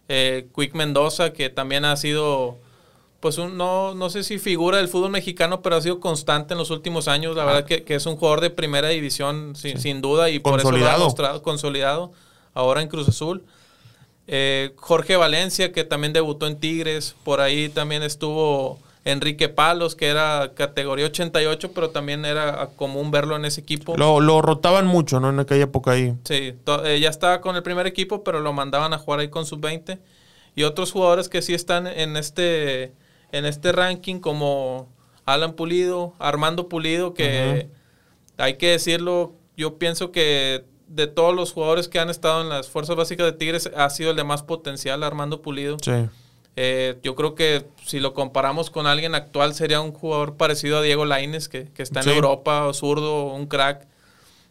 [0.08, 2.60] Eh, Quick Mendoza, que también ha sido
[3.22, 6.60] pues un, no, no sé si figura del fútbol mexicano, pero ha sido constante en
[6.60, 7.36] los últimos años.
[7.36, 10.88] La verdad que, es un jugador de primera división, sin, duda, y por eso lo
[10.88, 12.12] ha mostrado consolidado
[12.54, 13.44] ahora en Cruz Azul.
[14.28, 20.08] Eh, Jorge Valencia, que también debutó en Tigres, por ahí también estuvo Enrique Palos, que
[20.08, 23.98] era categoría 88, pero también era común verlo en ese equipo.
[23.98, 25.30] Lo, rotaban mucho, ¿no?
[25.30, 26.14] En aquella época ahí.
[26.24, 26.54] Sí,
[26.86, 30.00] eh, ya estaba con el primer equipo, pero lo mandaban a jugar ahí con sub-20.
[30.56, 32.94] Y otros jugadores que sí están en este,
[33.32, 34.88] en este ranking, como
[35.26, 37.70] Alan Pulido, Armando Pulido, que
[38.38, 42.68] hay que decirlo, yo pienso que de todos los jugadores que han estado en las
[42.70, 45.78] fuerzas básicas de Tigres, ha sido el de más potencial, Armando Pulido.
[45.82, 46.10] Sí.
[46.58, 50.82] Eh, yo creo que si lo comparamos con alguien actual, sería un jugador parecido a
[50.82, 53.88] Diego Laines, que, está en Europa, o zurdo, un crack.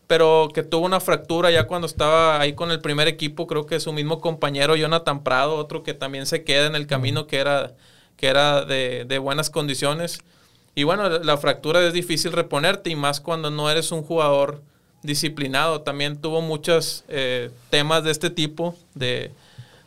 [0.06, 3.46] Pero que tuvo una fractura ya cuando estaba ahí con el primer equipo.
[3.46, 7.26] Creo que su mismo compañero Jonathan Prado, otro que también se queda en el camino,
[7.26, 7.74] que era,
[8.16, 10.24] que era de, de buenas condiciones.
[10.74, 14.62] Y bueno, la fractura es difícil reponerte y más cuando no eres un jugador
[15.02, 15.82] disciplinado.
[15.82, 19.32] También tuvo muchos eh, temas de este tipo, de,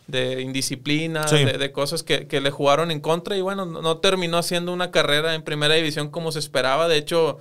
[0.07, 4.91] de indisciplina, de, cosas que, le jugaron en contra y bueno, no terminó haciendo una
[4.91, 6.87] carrera en primera división como se esperaba.
[6.87, 7.39] De hecho,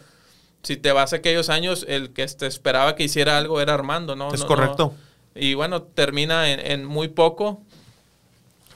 [0.63, 4.17] si te vas a aquellos años, el que te esperaba que hiciera algo era Armando,
[4.17, 4.33] ¿no?
[4.33, 4.95] Es correcto.
[5.35, 7.61] y bueno, termina en, muy poco.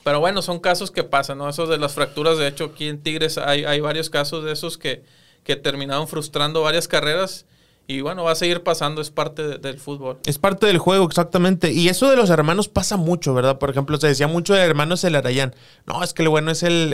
[0.03, 1.49] Pero bueno, son casos que pasan, ¿no?
[1.49, 4.79] Esos de las fracturas, de hecho, aquí en Tigres hay, hay varios casos de esos
[4.79, 5.03] que,
[5.43, 7.45] que terminaron frustrando varias carreras
[7.89, 10.19] y bueno, va a seguir pasando, es parte del fútbol.
[10.27, 11.71] Es parte del juego, exactamente.
[11.71, 13.59] Y eso de los hermanos pasa mucho, ¿verdad?
[13.59, 15.55] Por ejemplo, se decía mucho de hermanos el Arayán.
[15.87, 16.93] No, es que lo bueno es el,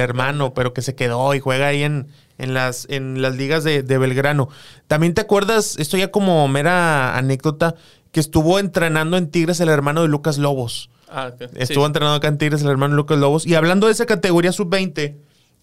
[0.00, 3.82] hermano, pero que se quedó y juega ahí en, en, las, en las ligas de,
[3.82, 4.50] Belgrano.
[4.86, 7.76] También te acuerdas, esto ya como mera anécdota,
[8.12, 10.90] que estuvo entrenando en Tigres el hermano de Lucas Lobos.
[11.08, 13.46] Ah, estuvo entrenando acá en Tigres el hermano de Lucas Lobos.
[13.46, 15.16] Y hablando de esa categoría sub-20,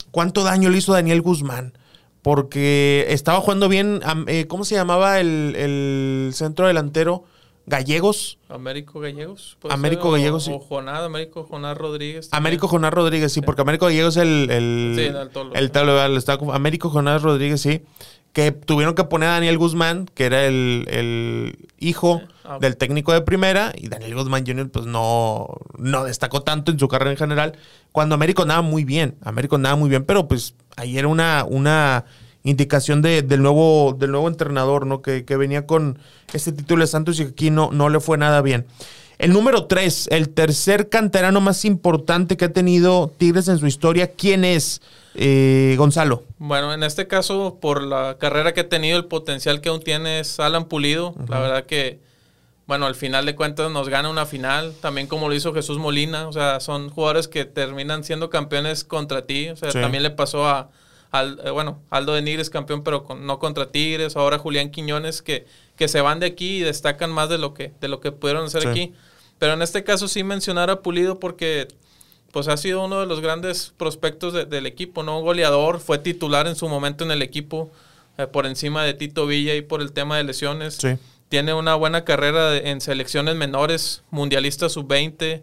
[0.10, 1.74] ¿cuánto daño le hizo Daniel Guzmán?
[2.22, 4.02] Porque estaba jugando bien.
[4.28, 7.26] Eh, ¿Cómo se llamaba el, centro delantero?
[7.68, 8.40] Gallegos.
[8.50, 9.58] Américo Gallegos.
[9.70, 10.52] Américo Gallegos, sí.
[10.52, 12.30] O Jonás, Américo Jonás Rodríguez.
[12.32, 14.50] Américo Jonás Rodríguez, sí, porque Américo Gallegos es el.
[14.50, 15.30] el sí, el,
[15.72, 17.84] tolo, el Américo Jonás Rodríguez, sí.
[18.34, 23.22] Que tuvieron que poner a Daniel Guzmán, que era el, hijo ah, del técnico de
[23.22, 24.70] primera, y Daniel Guzmán Jr.
[24.70, 27.58] pues no, no destacó tanto en su carrera en general.
[27.92, 32.06] Cuando Américo nada muy bien, Américo nada muy bien, pero pues ahí era una, una
[32.44, 35.02] indicación de, del, nuevo, del nuevo entrenador, ¿no?
[35.02, 36.00] Que, venía con
[36.34, 38.66] este título de Santos y aquí no, no le fue nada bien.
[39.22, 44.14] El número tres, el tercer canterano más importante que ha tenido Tigres en su historia,
[44.14, 44.82] ¿quién es?
[45.14, 46.24] Eh, Gonzalo.
[46.40, 50.22] Bueno, en este caso, por la carrera que ha tenido, el potencial que aún tiene
[50.22, 51.14] es Alan Pulido.
[51.30, 52.00] La verdad que,
[52.66, 56.28] bueno, al final de cuentas nos gana una final, también como lo hizo Jesús Molina.
[56.28, 59.50] O sea, son jugadores que terminan siendo campeones contra ti.
[59.50, 60.72] O sea, también le pasó a,
[61.12, 65.46] al, eh, bueno, Aldo de Nigres campeón, pero no contra Tigres, ahora Julián Quiñones, que,
[65.76, 68.46] que se van de aquí y destacan más de lo que, de lo que pudieron
[68.46, 68.96] hacer aquí.
[69.42, 71.68] Pero en este caso sí mencionar a Pulido porque
[72.32, 75.20] pues ha sido uno de los grandes prospectos del equipo, ¿no?
[75.22, 77.72] Goleador, fue titular en su momento en el equipo,
[78.20, 80.78] eh, por encima de Tito Villa y por el tema de lesiones.
[81.28, 85.42] Tiene una buena carrera en selecciones menores, mundialista sub-20.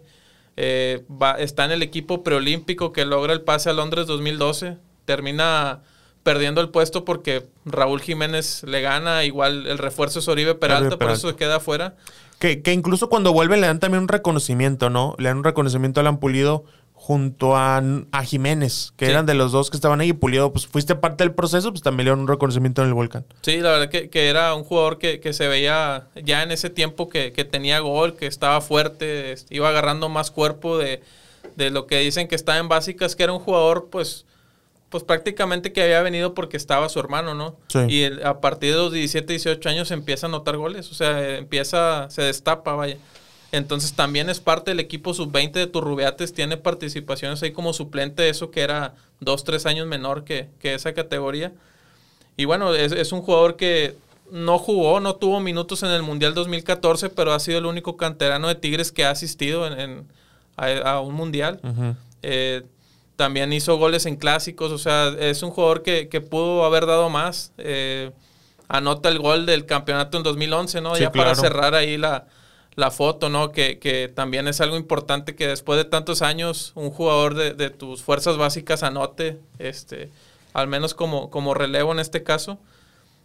[0.55, 1.03] Eh,
[1.39, 5.81] está en el equipo preolímpico que logra el pase a Londres 2012 termina
[6.21, 11.09] perdiendo el puesto porque Raúl Jiménez le gana, igual el refuerzo es Oribe Peralta, por
[11.09, 11.95] eso se queda afuera.
[12.39, 15.15] Que, que, incluso cuando vuelve le dan también un reconocimiento, ¿no?
[15.17, 19.51] Le dan un reconocimiento a Alan Pulido junto a, a Jiménez, que eran de los
[19.51, 20.13] dos que estaban ahí.
[20.13, 23.25] Pulido, pues fuiste parte del proceso, pues también le dieron un reconocimiento en el Volcán.
[23.41, 26.69] Sí, la verdad que, que era un jugador que, que, se veía ya en ese
[26.69, 31.01] tiempo que, que tenía gol, que estaba fuerte, iba agarrando más cuerpo de,
[31.55, 34.25] de lo que dicen que estaba en básicas, que era un jugador, pues
[34.89, 37.55] pues prácticamente que había venido porque estaba su hermano, ¿no?
[37.67, 37.79] Sí.
[37.87, 42.09] Y a partir de los 17, 18 años empieza a anotar goles, o sea, empieza,
[42.09, 42.97] se destapa, vaya.
[43.51, 48.51] Entonces también es parte del equipo sub-20 de Turrubiates, tiene participaciones ahí como suplente, eso
[48.51, 51.51] que era dos, tres años menor que, esa categoría.
[52.37, 53.95] Y bueno, es, un jugador que
[54.31, 58.47] no jugó, no tuvo minutos en el Mundial 2014, pero ha sido el único canterano
[58.47, 60.05] de Tigres que ha asistido en,
[60.55, 61.59] a, un Mundial.
[63.19, 67.51] También hizo goles en clásicos, o sea, es un jugador que, pudo haber dado más.
[67.57, 68.11] Eh,
[68.69, 70.97] anota el gol del campeonato en 2011, ¿no?
[70.97, 72.23] ya para cerrar ahí la,
[72.91, 73.51] foto, ¿no?
[73.51, 78.37] Que, también es algo importante que después de tantos años un jugador de, tus fuerzas
[78.37, 80.09] básicas anote, este,
[80.53, 82.57] al menos como, como relevo en este caso.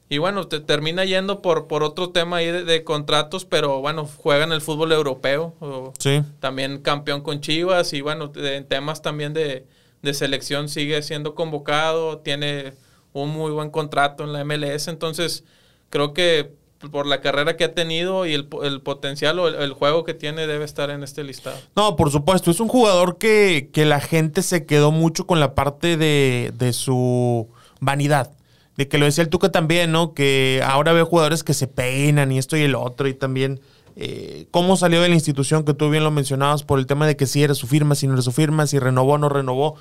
[0.08, 4.42] Y bueno, te termina yendo por, por otro tema ahí de, contratos, pero bueno, juega
[4.42, 5.54] en el fútbol europeo.
[6.00, 6.20] sí.
[6.40, 9.64] También campeón con Chivas y bueno, en temas también de,
[10.04, 12.74] de selección sigue siendo convocado, tiene
[13.12, 15.44] un muy buen contrato en la MLS, entonces
[15.90, 16.52] creo que
[16.90, 18.46] por la carrera que ha tenido y el,
[18.82, 21.56] potencial o el, juego que tiene debe estar en este listado.
[21.74, 25.54] No, por supuesto, es un jugador que, que la gente se quedó mucho con la
[25.54, 27.48] parte de, de su
[27.80, 28.30] vanidad.
[28.76, 30.14] De que lo decía el Tuca también, ¿no?
[30.14, 33.60] Que ahora ve jugadores que se peinan y esto y el otro y también
[33.96, 37.16] eh, cómo salió de la institución, que tú bien lo mencionabas, por el tema de
[37.16, 39.76] que si era su firma, si no era su firma, si renovó o no renovó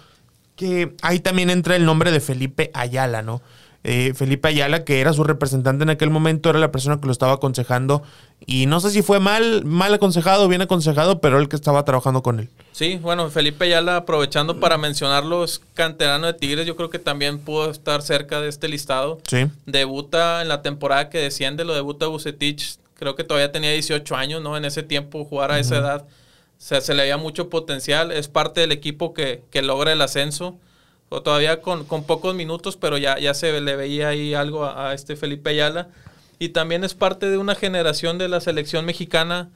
[0.56, 3.42] que ahí también entra el nombre de Felipe Ayala, ¿no?
[3.86, 7.12] Eh, Felipe Ayala, que era su representante en aquel momento, era la persona que lo
[7.12, 8.02] estaba aconsejando.
[8.46, 11.84] Y no sé si fue mal, mal aconsejado o bien aconsejado, pero el que estaba
[11.84, 12.50] trabajando con él.
[12.72, 16.66] Sí, bueno, Felipe Ayala, aprovechando para mencionarlo, es canterano de Tigres.
[16.66, 19.20] Yo creo que también pudo estar cerca de este listado.
[19.28, 19.48] Sí.
[19.66, 22.78] Debuta en la temporada que desciende, lo debuta Bucetich.
[22.96, 24.56] Creo que todavía tenía 18 años, ¿no?
[24.56, 26.06] En ese tiempo, jugar a esa edad
[26.65, 30.58] sea, se le veía mucho potencial, es parte del equipo que, logra el ascenso.
[31.10, 35.49] todavía con, pocos minutos, pero ya, ya se le veía ahí algo a, este Felipe
[35.49, 35.89] Ayala.
[36.39, 39.49] Y también es parte de una generación de la selección mexicana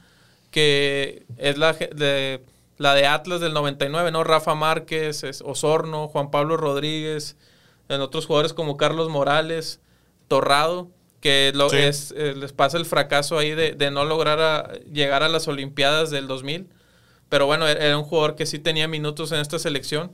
[0.51, 2.41] que es la de,
[2.77, 4.23] la de Atlas del 99, ¿no?
[4.23, 7.35] Rafa Márquez, Osorno, Juan Pablo Rodríguez,
[7.89, 9.79] en otros jugadores como Carlos Morales,
[10.27, 10.89] Torrado,
[11.21, 15.47] que lo, es, eh, les pasa el fracaso ahí de, no lograr llegar a las
[15.47, 16.67] Olimpiadas del 2000.
[17.29, 20.11] Pero bueno, era un jugador que sí tenía minutos en esta selección.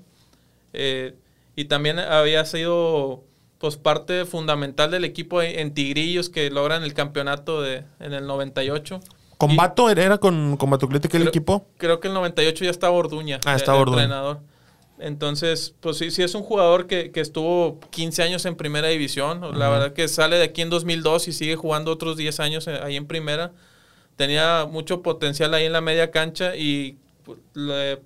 [0.74, 1.16] Eh,
[1.56, 3.24] y también había sido
[3.60, 9.00] pues parte fundamental del equipo en Tigrillos que logran el campeonato de, en el 98.
[9.38, 11.68] ¿Combato era con, con que el equipo?
[11.78, 13.40] Creo que el 98 ya estaba Orduña.
[13.46, 14.04] Ah, estaba Orduña.
[14.04, 14.40] entrenador.
[15.00, 19.42] Entonces, pues sí, sí es un jugador que, que estuvo 15 años en primera división.
[19.58, 22.80] La verdad que sale de aquí en 2002 y sigue jugando otros 10 años eh,
[22.82, 23.52] ahí en primera.
[24.16, 26.98] Tenía mucho potencial ahí en la media cancha y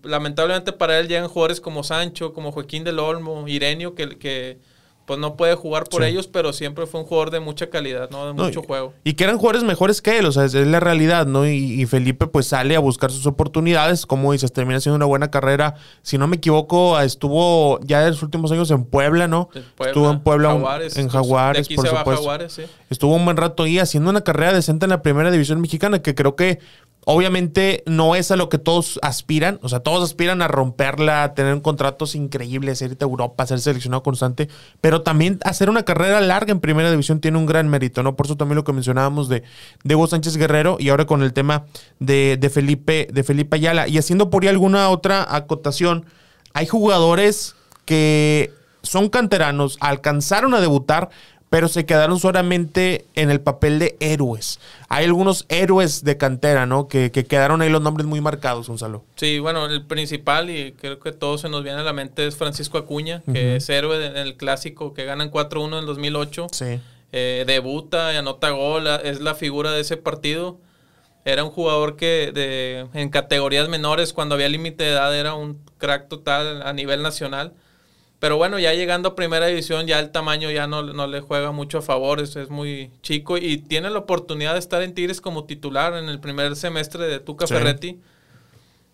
[0.04, 4.60] lamentablemente para él llegan jugadores como Sancho, como Joaquín del Olmo, Irenio, que, que
[5.08, 8.28] pues no puede jugar por ellos, pero siempre fue un jugador de mucha calidad, ¿no?
[8.28, 8.94] De mucho juego.
[9.06, 11.48] Y que eran jugadores mejores que él, o sea, es, la realidad, ¿no?
[11.48, 15.76] Y, Felipe pues sale a buscar sus oportunidades, como dices, termina siendo una buena carrera.
[16.02, 19.50] Si no me equivoco, estuvo ya en los últimos años en Puebla, ¿no?
[19.80, 20.52] estuvo en Puebla,
[20.94, 22.68] en Jaguares, por supuesto.
[22.90, 26.16] Estuvo un buen rato ahí haciendo una carrera decente en la primera división mexicana, que
[26.16, 26.60] creo que
[27.10, 31.62] Obviamente no es a lo que todos aspiran, o sea, todos aspiran a romperla, tener
[31.62, 34.50] contratos increíbles, irte a Europa, ser seleccionado constante,
[34.82, 38.18] pero también hacer una carrera larga en primera división tiene un gran mérito, ¿no?
[38.18, 39.44] Por eso también lo que mencionábamos de,
[39.86, 41.64] Hugo Sánchez Guerrero y ahora con el tema
[42.00, 43.88] de, de, Felipe, de Felipe Ayala.
[43.88, 46.06] Y haciendo por ahí alguna otra acotación,
[46.54, 48.52] hay jugadores que
[48.84, 51.10] son canteranos, alcanzaron a debutar,
[51.50, 54.60] pero se quedaron solamente en el papel de héroes.
[54.90, 56.88] Hay algunos héroes de cantera, ¿no?
[56.88, 59.04] Que, quedaron ahí los nombres muy marcados, Gonzalo.
[59.16, 62.36] Sí, bueno, el principal, y creo que todo se nos viene a la mente, es
[62.36, 66.48] Francisco Acuña, que es héroe en el clásico, que ganan 4-1 en el 2008.
[66.52, 66.80] Sí.
[67.14, 70.58] Eh, debuta y anota gol, es la figura de ese partido.
[71.24, 75.60] Era un jugador que de, en categorías menores, cuando había límite de edad, era un
[75.78, 77.54] crack total a nivel nacional.
[78.20, 81.78] Pero bueno, ya llegando a primera división, ya el tamaño ya no, le juega mucho
[81.78, 85.44] a favor, es, es, muy chico y tiene la oportunidad de estar en Tigres como
[85.44, 88.00] titular en el primer semestre de Tuca Ferretti.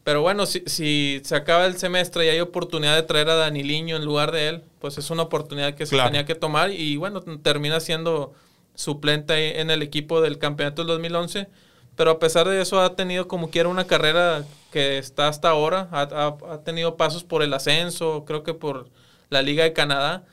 [0.04, 3.96] Pero bueno, si, si, se acaba el semestre y hay oportunidad de traer a Daniliño
[3.96, 7.22] en lugar de él, pues es una oportunidad que se tenía que tomar y bueno,
[7.22, 8.34] termina siendo
[8.76, 11.48] suplente en el equipo del campeonato del 2011.
[11.96, 15.88] Pero a pesar de eso ha tenido como quiera una carrera que está hasta ahora,
[15.92, 18.90] ha, ha tenido pasos por el ascenso, creo que por
[19.34, 20.24] la Liga de Canadá.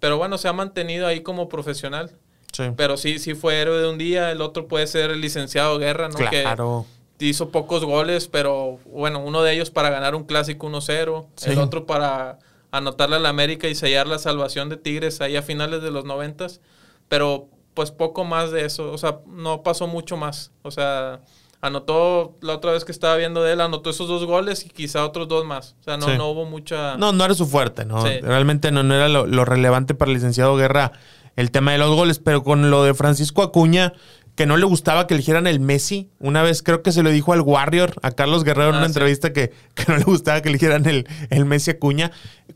[0.00, 2.10] Pero bueno, se ha mantenido ahí como profesional.
[2.52, 2.64] Sí.
[2.76, 4.32] Pero sí, sí fue héroe de un día.
[4.32, 6.14] El otro puede ser el licenciado Guerra, ¿no?
[6.14, 6.86] Claro.
[7.18, 11.26] Que hizo pocos goles, pero bueno, uno de ellos para ganar un clásico 1-0.
[11.46, 12.38] El otro para
[12.72, 16.04] anotarle a la América y sellar la salvación de Tigres ahí a finales de los
[16.04, 16.60] noventas.
[17.08, 18.92] Pero pues poco más de eso.
[18.92, 20.50] O sea, no pasó mucho más.
[20.62, 21.20] O sea,
[21.66, 25.04] anotó la otra vez que estaba viendo de él, anotó esos dos goles y quizá
[25.04, 25.76] otros dos más.
[25.80, 26.96] O sea, no, no hubo mucha.
[26.96, 28.04] No, no era su fuerte, ¿no?
[28.04, 30.92] Realmente no, no era lo, relevante para el licenciado Guerra
[31.36, 33.92] el tema de los goles, pero con lo de Francisco Acuña,
[34.36, 36.10] que no le gustaba que eligieran el Messi.
[36.18, 38.88] Una vez creo que se lo dijo al Warrior, a Carlos Guerrero, en una ah,
[38.88, 42.10] entrevista que, que, no le gustaba que eligieran el, el Messi Acuña.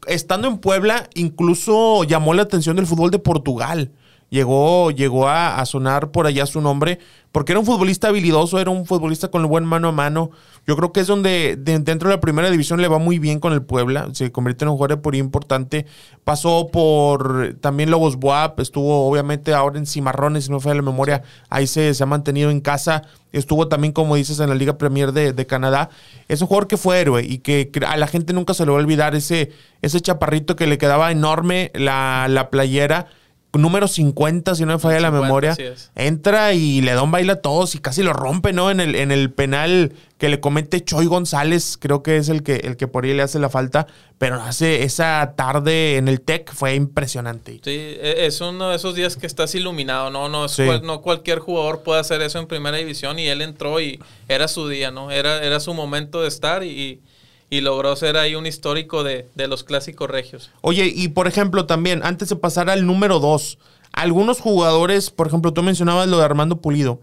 [0.06, 3.90] Estando en Puebla, incluso llamó la atención del fútbol de Portugal
[4.30, 6.98] llegó, llegó a, sonar por allá su nombre,
[7.32, 10.30] porque era un futbolista habilidoso, era un futbolista con el buen mano a mano.
[10.66, 13.52] Yo creo que es donde dentro de la primera división le va muy bien con
[13.52, 15.86] el Puebla, se convierte en un jugador por importante.
[16.24, 21.22] Pasó por también Lobos Buap, estuvo obviamente ahora en Cimarrones, si no fue la memoria,
[21.48, 23.02] ahí se, se, ha mantenido en casa.
[23.32, 25.88] Estuvo también, como dices, en la Liga Premier de, de, Canadá.
[26.26, 28.78] Es un jugador que fue héroe y que a la gente nunca se le va
[28.78, 33.06] a olvidar ese, ese chaparrito que le quedaba enorme la, la playera
[33.52, 35.56] número 50, si no me falla la memoria,
[35.96, 38.70] entra y le da un baile a todos y casi lo rompe, ¿no?
[38.70, 42.56] En el, en el penal que le comete Choy González, creo que es el que,
[42.56, 43.86] el que por ahí le hace la falta,
[44.18, 47.60] pero hace esa tarde en el TEC fue impresionante.
[47.64, 50.28] Sí, e, es uno de esos días que estás iluminado, ¿no?
[50.28, 50.46] No,
[50.82, 54.68] no cualquier jugador puede hacer eso en primera división y él entró y era su
[54.68, 55.10] día, ¿no?
[55.10, 57.00] Era, era su momento de estar y
[57.50, 60.50] y logró ser ahí un histórico de, los clásicos regios.
[60.60, 63.58] Oye, y por ejemplo, también, antes de pasar al número dos,
[63.92, 67.00] algunos jugadores, por ejemplo, tú mencionabas lo de Armando Pulido,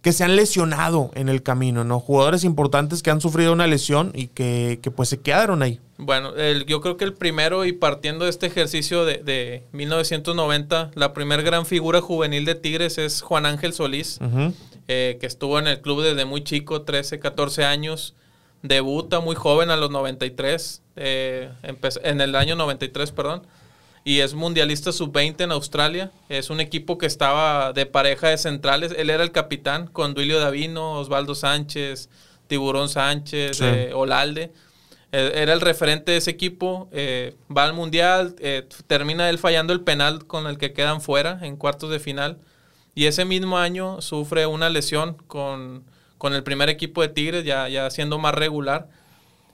[0.00, 1.98] que se han lesionado en el camino, ¿no?
[1.98, 5.80] Jugadores importantes que han sufrido una lesión y que, pues se quedaron ahí.
[5.98, 6.32] Bueno,
[6.66, 11.42] yo creo que el primero, y partiendo de este ejercicio de, de 1990, la primer
[11.42, 14.20] gran figura juvenil de Tigres es Juan Ángel Solís,
[14.86, 18.14] eh, que estuvo en el club desde muy chico, 13, 14 años
[18.62, 21.50] debuta muy joven a los 93, eh,
[22.02, 23.42] en el año 93, perdón,
[24.04, 26.10] y es mundialista sub-20 en Australia.
[26.28, 28.94] Es un equipo que estaba de pareja de centrales.
[28.96, 32.08] Él era el capitán con Duilio Davino, Osvaldo Sánchez,
[32.46, 34.52] Tiburón Sánchez, eh, Olalde.
[35.12, 36.88] Eh, era el referente de ese equipo.
[36.92, 38.36] Eh, va al mundial,
[38.86, 42.38] termina él fallando el penal con el que quedan fuera en cuartos de final.
[42.94, 45.84] Y ese mismo año sufre una lesión con,
[46.20, 48.88] con el primer equipo de Tigres, ya, ya siendo más regular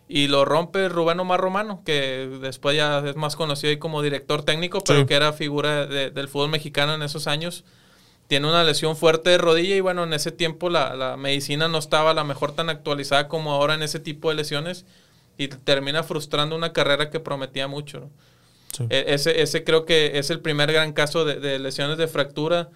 [0.09, 4.43] y lo rompe Rubén Omar Romano, que después ya es más conocido ahí como director
[4.43, 7.65] técnico, pero que era figura del fútbol mexicano en esos años.
[8.27, 12.11] Tiene una lesión fuerte de rodilla y bueno, en ese tiempo la, medicina no estaba
[12.11, 14.87] a la mejor tan actualizada como ahora en ese tipo de lesiones
[15.39, 18.11] y termina frustrando una carrera que prometía mucho.
[18.91, 22.71] E, ese, ese creo que es el primer gran caso de, de lesiones de fractura.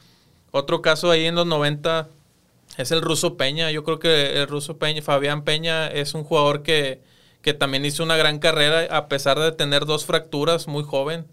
[0.53, 2.09] Otro caso ahí en los 90
[2.77, 3.71] es el ruso Peña.
[3.71, 7.03] Yo creo que el ruso Peña, Fabián Peña, es un jugador que,
[7.43, 11.27] que también hizo una gran carrera a pesar de tener dos fracturas muy joven.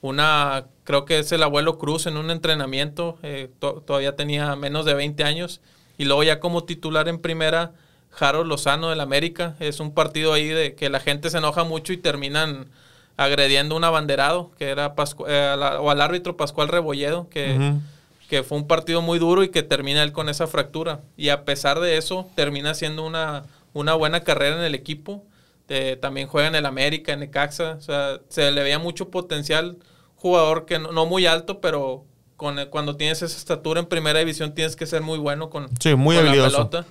[0.00, 4.94] Una, creo que es el abuelo Cruz en un entrenamiento, eh, todavía tenía menos de
[4.94, 5.60] 20 años.
[5.98, 7.72] Y luego ya como titular en primera,
[8.10, 9.56] Jaro Lozano del América.
[9.60, 12.66] Es un partido ahí de que la gente se enoja mucho y terminan
[13.16, 14.94] agrediendo un abanderado, que era
[15.28, 17.74] eh, o al árbitro Pascual Rebolledo, que,
[18.28, 21.00] que fue un partido muy duro y que termina él con esa fractura.
[21.16, 25.24] Y a pesar de eso, termina siendo una, una buena carrera en el equipo
[26.00, 27.72] también juega en el América, en Necaxa.
[27.72, 29.76] O sea, se le veía mucho potencial.
[30.16, 32.04] Jugador que no, muy alto, pero
[32.36, 36.16] con cuando tienes esa estatura en primera división tienes que ser muy bueno con, muy
[36.16, 36.86] la pelota.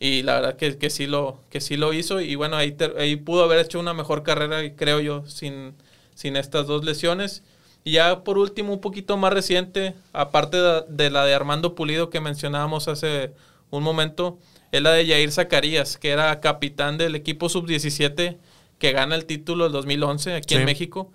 [0.00, 2.20] Y la verdad que, que, sí lo, que sí lo hizo.
[2.20, 5.74] Y bueno, ahí, ahí pudo haber hecho una mejor carrera, creo yo, sin,
[6.14, 7.42] sin estas dos lesiones.
[7.84, 10.56] Y ya por último, un poquito más reciente, aparte
[10.88, 13.32] de la de Armando Pulido que mencionábamos hace
[13.70, 14.38] un momento,
[14.72, 18.38] es la de Jair Zacarías, que era capitán del equipo sub-17
[18.78, 21.12] que gana el título del 2011 aquí en México.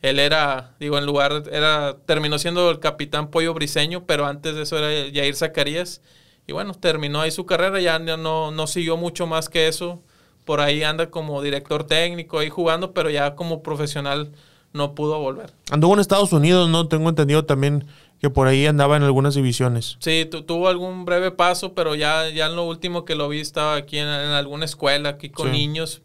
[0.00, 4.62] Él era, digo, en lugar, era, terminó siendo el capitán Pollo Briseño, pero antes de
[4.62, 6.02] eso era Jair Zacarías.
[6.46, 10.02] Y bueno, terminó ahí su carrera, ya no, no siguió mucho más que eso.
[10.44, 14.32] Por ahí anda como director técnico ahí jugando, pero ya como profesional
[14.72, 15.52] no pudo volver.
[15.70, 16.88] Anduvo en Estados Unidos, ¿no?
[16.88, 17.86] Tengo entendido también
[18.20, 19.96] que por ahí andaba en algunas divisiones.
[19.98, 23.74] Sí, tuvo algún breve paso, pero ya, ya en lo último que lo vi estaba
[23.74, 26.02] aquí en, alguna escuela, aquí con niños.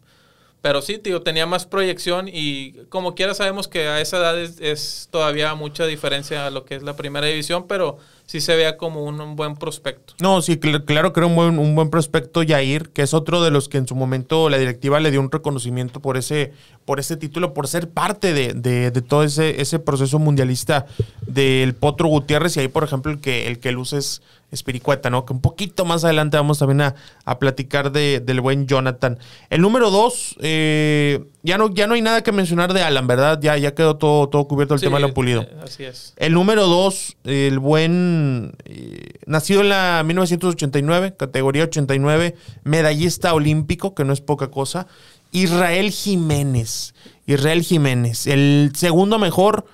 [0.60, 5.08] Pero sí, tío, tenía más proyección y como quiera sabemos que a esa edad es,
[5.10, 9.04] todavía mucha diferencia a lo que es la primera división, pero sí se vea como
[9.04, 10.14] un, buen prospecto.
[10.20, 13.52] No, sí, claro que era un buen, un buen prospecto Yair, que es otro de
[13.52, 16.52] los que en su momento la directiva le dio un reconocimiento por ese,
[16.84, 20.86] por ese título, por ser parte de, de, todo ese, ese proceso mundialista
[21.26, 22.56] del Potro Gutiérrez.
[22.56, 25.26] Y ahí, por ejemplo, el que, el que luce es Espiricueta, ¿no?
[25.26, 26.94] Que un poquito más adelante vamos también a,
[27.24, 29.18] a platicar de, del buen Jonathan.
[29.50, 33.38] El número dos, eh, ya, no, ya no hay nada que mencionar de Alan, ¿verdad?
[33.42, 35.42] Ya, ya quedó todo, todo cubierto el tema de lo pulido.
[35.42, 36.14] Eh, así es.
[36.16, 42.34] El número dos, el buen, eh, nacido en la 1989, categoría 89,
[42.64, 44.86] medallista olímpico, que no es poca cosa.
[45.30, 46.94] Israel Jiménez.
[47.26, 49.66] Israel Jiménez, el segundo mejor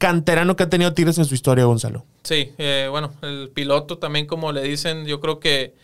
[0.00, 2.06] canterano que ha tenido Tigres en su historia, Gonzalo.
[2.22, 5.74] Sí, eh, bueno, el piloto también, como le dicen, yo creo que,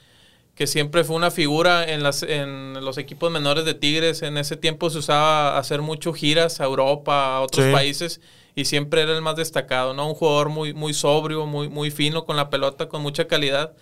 [0.55, 4.23] que siempre fue una figura en, las, en los equipos menores de Tigres.
[4.23, 8.23] En ese tiempo se usaba hacer mucho giras a Europa, a otros países,
[8.55, 10.09] y siempre era el más destacado, ¿no?
[10.09, 13.75] Un jugador muy, muy sobrio, muy, muy fino con la pelota, con mucha calidad.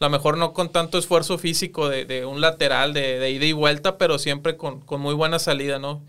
[0.00, 3.46] A lo mejor no con tanto esfuerzo físico de, de un lateral, de, de, ida
[3.46, 6.02] y vuelta, pero siempre con, con muy buena salida, ¿no?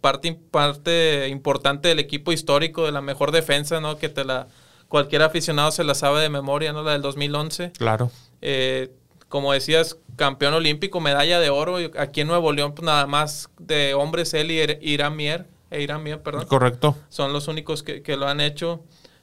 [0.00, 3.98] Parte, parte importante del equipo histórico, de la mejor defensa, ¿no?
[3.98, 4.48] Que te la,
[4.88, 6.82] cualquier aficionado se la sabe de memoria, ¿no?
[6.82, 7.72] La del 2011.
[7.72, 8.10] Claro.
[8.42, 8.92] Eh,
[9.28, 11.76] como decías, campeón olímpico, medalla de oro.
[11.96, 16.02] Aquí en Nuevo León, pues nada más de hombres, él y Irán Mier, e Irán
[16.02, 16.46] Mier, perdón.
[16.46, 16.96] Correcto.
[17.08, 18.82] Son los únicos que, que, lo han hecho.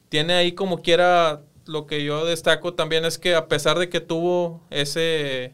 [0.10, 4.00] Tiene ahí como quiera, lo que yo destaco también es que a pesar de que
[4.00, 5.54] tuvo ese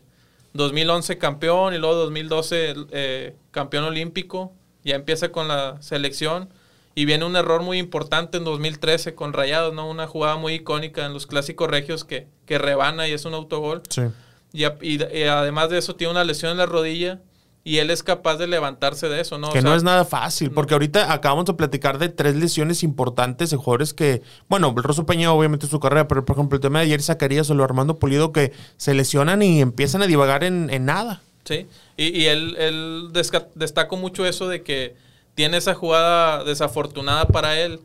[0.54, 4.54] 2011 campeón y luego 2012 eh, campeón olímpico,
[4.84, 6.50] ya empieza con la selección
[6.96, 9.90] y viene un error muy importante en 2013 con Rayados, ¿no?
[9.90, 13.82] Una jugada muy icónica en los clásicos regios que, que rebana y es un autogol.
[13.90, 14.04] Sí.
[14.52, 17.20] Y, y, además de eso tiene una lesión en la rodilla
[17.64, 19.50] y él es capaz de levantarse de eso, ¿no?
[19.50, 23.58] Que no es nada fácil, porque ahorita acabamos de platicar de tres lesiones importantes de
[23.58, 26.86] jugadores que, bueno, el Rosso Peña obviamente su carrera, pero por ejemplo el tema de
[26.86, 30.86] ayer Zacarías o lo Armando Pulido que se lesionan y empiezan a divagar en, en
[30.86, 31.22] nada.
[31.46, 31.68] Sí,
[31.98, 33.10] y, y él, él
[33.56, 34.96] destacó mucho eso de que
[35.36, 37.80] tiene esa jugada desafortunada para él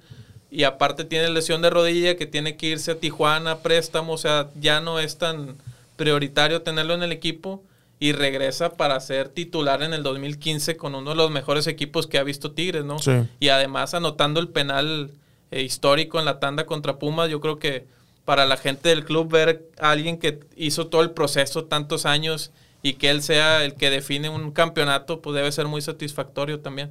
[0.51, 4.49] y aparte tiene lesión de rodilla que tiene que irse a Tijuana, préstamo, o sea,
[4.59, 5.57] ya no es tan
[5.97, 7.63] prioritario tenerlo en el equipo
[8.01, 12.19] y regresa para ser titular en el 2015 con uno de los mejores equipos que
[12.19, 12.99] ha visto Tigres, ¿no?
[12.99, 13.13] Sí.
[13.41, 15.11] Y además anotando el penal
[15.51, 17.87] eh, histórico en la tanda contra Pumas, yo creo que
[18.25, 22.53] para la gente del club ver a alguien que hizo todo el proceso tantos años
[22.83, 26.91] y que él sea el que define un campeonato, pues debe ser muy satisfactorio también.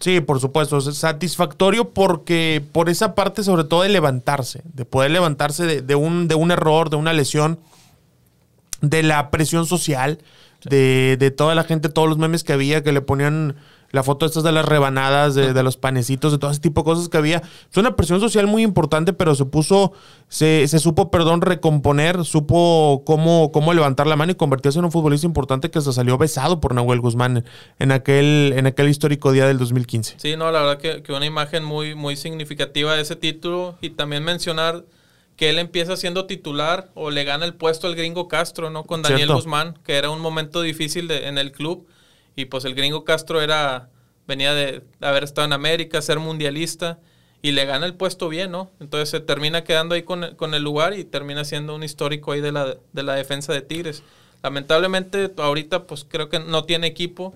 [0.00, 5.10] Sí, por supuesto, es satisfactorio porque por esa parte sobre todo de levantarse, de poder
[5.10, 7.58] levantarse de, de un, de un error, de una lesión,
[8.80, 10.18] de la presión social,
[10.64, 13.56] de, de toda la gente, todos los memes que había que le ponían
[13.94, 16.84] la foto estas de las rebanadas, de, de, los panecitos, de todo ese tipo de
[16.84, 17.38] cosas que había.
[17.70, 19.92] Es una presión social muy importante, pero se puso,
[20.28, 24.90] se, se supo, perdón, recomponer, supo cómo, cómo levantar la mano y convertirse en un
[24.90, 27.44] futbolista importante que se salió besado por Nahuel Guzmán
[27.78, 30.14] en aquel, en aquel histórico día del 2015.
[30.18, 33.90] Sí, no, la verdad que, que una imagen muy, muy significativa de ese título y
[33.90, 34.84] también mencionar
[35.36, 38.84] que él empieza siendo titular o le gana el puesto al gringo Castro, ¿no?
[38.84, 39.34] Con Daniel Cierto.
[39.36, 41.86] Guzmán, que era un momento difícil de- en el club.
[42.36, 43.90] Y pues el gringo Castro era,
[44.26, 46.98] venía de haber estado en América, ser mundialista,
[47.42, 48.70] y le gana el puesto bien, ¿no?
[48.80, 52.32] Entonces se termina quedando ahí con, el- con el lugar y termina siendo un histórico
[52.32, 54.02] ahí de la, de la defensa de Tigres.
[54.42, 57.34] Lamentablemente ahorita pues creo que no tiene equipo,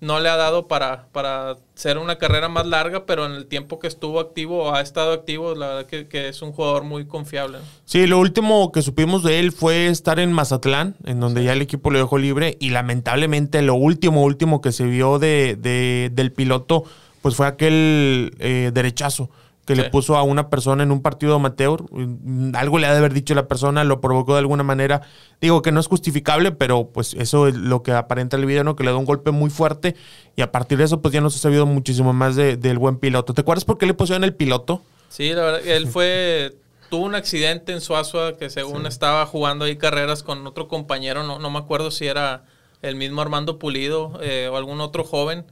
[0.00, 3.78] no le ha dado para, para ser una carrera más larga, pero en el tiempo
[3.80, 7.06] que estuvo activo o ha estado activo, la verdad que, que es un jugador muy
[7.06, 7.58] confiable.
[7.58, 7.64] ¿no?
[7.84, 11.62] Sí, lo último que supimos de él fue estar en Mazatlán, en donde ya el
[11.62, 12.56] equipo lo dejó libre.
[12.60, 16.84] Y lamentablemente lo último, último que se vio de, de- del piloto,
[17.22, 19.30] pues fue aquel eh, derechazo
[19.68, 19.82] que Sí.
[19.82, 21.84] le puso a una persona en un partido amateur.
[21.90, 25.02] Mm, Algo le ha de haber dicho la persona, lo provocó de alguna manera.
[25.42, 28.74] Digo que no es justificable, pero pues eso es lo que aparenta el video, ¿no?
[28.76, 29.94] Que le da un golpe muy fuerte.
[30.36, 32.78] Y a partir de eso, pues ya no se ha sabido muchísimo más de- del
[32.78, 33.34] buen piloto.
[33.34, 34.80] ¿Te acuerdas por qué le pusieron el piloto?
[35.10, 36.56] Sí, la verdad, él fue,
[36.88, 41.38] tuvo un accidente en Suazua que según estaba jugando ahí carreras con otro compañero, no,
[41.38, 42.44] no me acuerdo si era
[42.80, 45.44] el mismo Armando Pulido eh, o algún otro joven,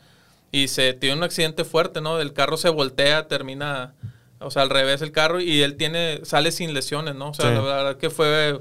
[0.53, 2.21] y se tiene un accidente fuerte, ¿no?
[2.21, 3.95] El carro se voltea, termina,
[4.39, 7.31] o sea, al revés el carro, y él tiene, sale sin lesiones, ¿no?
[7.31, 7.55] O sea, Sí.
[7.55, 8.61] la verdad que fue,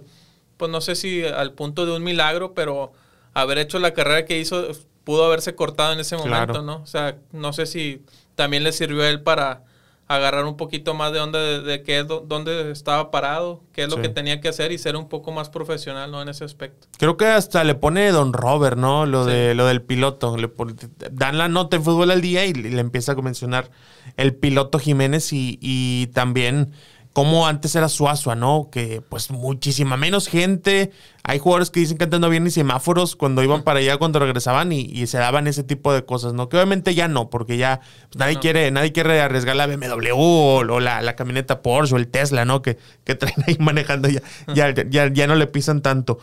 [0.57, 2.91] pues no sé si al punto de un milagro, pero
[3.33, 4.67] haber hecho la carrera que hizo
[5.03, 6.61] pudo haberse cortado en ese momento, Claro.
[6.63, 6.77] ¿no?
[6.77, 8.01] O sea, no sé si
[8.35, 9.63] también le sirvió a él para
[10.07, 13.89] agarrar un poquito más de dónde, de, de qué, dó- dónde estaba parado, qué es
[13.89, 14.03] lo Sí.
[14.03, 16.21] que tenía que hacer y ser un poco más profesional, ¿no?
[16.21, 16.87] En ese aspecto.
[16.99, 19.05] Creo que hasta le pone Don Robert, ¿no?
[19.07, 19.31] Lo, Sí.
[19.31, 20.37] de, lo del piloto.
[20.37, 20.75] Le pone-
[21.11, 23.71] dan la nota en fútbol al día y le empieza a mencionar
[24.17, 26.71] el piloto Jiménez y, y también
[27.15, 28.67] como antes era Suazua, ¿no?
[28.69, 30.91] Que pues muchísima menos gente.
[31.23, 34.19] Hay jugadores que dicen que antes no había ni semáforos cuando iban para allá, cuando
[34.19, 36.49] regresaban y, y se daban ese tipo de cosas, ¿no?
[36.49, 38.41] Que obviamente ya no, porque ya pues, nadie, No.
[38.41, 42.43] quiere, nadie quiere arriesgar la BMW o, o la, la camioneta Porsche o el Tesla,
[42.43, 42.61] ¿no?
[42.61, 44.21] Que, que traen ahí manejando ya,
[44.53, 46.19] ya, ya, ya no le pisan tanto.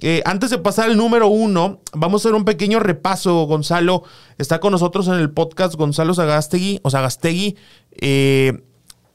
[0.00, 3.46] Eh, antes de pasar al número uno, vamos a hacer un pequeño repaso.
[3.46, 4.02] Gonzalo
[4.36, 7.56] está con nosotros en el podcast Gonzalo Zagastegui, o Zagastegui,
[7.92, 8.62] eh,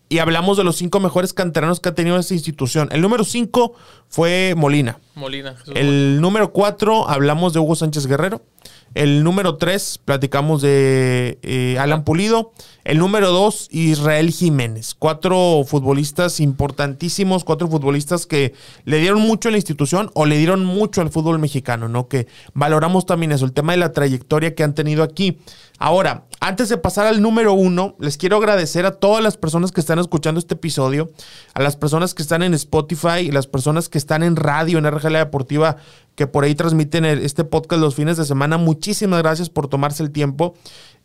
[0.10, 2.90] y hablamos de los cinco mejores canteranos que ha tenido esta institución.
[2.92, 3.74] El número cinco
[4.08, 5.00] fue Molina.
[5.14, 5.56] Molina.
[5.56, 8.42] Jesús El número cuatro hablamos de Hugo Sánchez Guerrero.
[8.96, 12.52] El número tres platicamos de eh, Alan Pulido.
[12.84, 14.96] El número dos Israel Jiménez.
[14.98, 18.56] Cuatro futbolistas importantísimos, cuatro futbolistas que
[18.86, 22.08] le dieron mucho a la institución o le dieron mucho al fútbol mexicano, ¿no?
[22.08, 25.38] Que valoramos también eso, el tema de la trayectoria que han tenido aquí.
[25.82, 29.80] Ahora, antes de pasar al número uno, les quiero agradecer a todas las personas que
[29.80, 31.10] están escuchando este episodio,
[31.54, 34.86] a las personas que están en Spotify y las personas que están en radio, en
[34.92, 35.78] RGL Deportiva,
[36.16, 38.58] que por ahí transmiten este podcast los fines de semana.
[38.58, 40.54] Muchísimas gracias por tomarse el tiempo.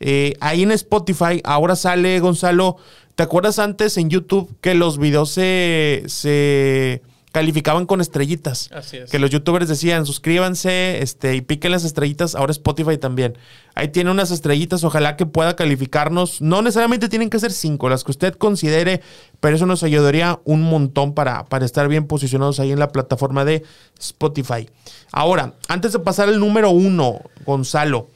[0.00, 2.76] Eh, ahí en Spotify, ahora sale Gonzalo.
[3.14, 7.00] ¿Te acuerdas antes en YouTube que los videos se, se
[7.34, 8.70] calificaban con estrellitas?
[8.72, 9.10] Así es.
[9.10, 12.36] Que los youtubers decían, suscríbanse este, y piquen las estrellitas.
[12.36, 13.36] Ahora Spotify también.
[13.74, 14.84] Ahí tiene unas estrellitas.
[14.84, 16.40] Ojalá que pueda calificarnos.
[16.40, 19.00] No necesariamente tienen que ser cinco, las que usted considere,
[19.40, 23.44] pero eso nos ayudaría un montón para, para estar bien posicionados ahí en la plataforma
[23.44, 23.64] de
[23.98, 24.70] Spotify.
[25.10, 28.10] Ahora, antes de pasar al número uno, Gonzalo.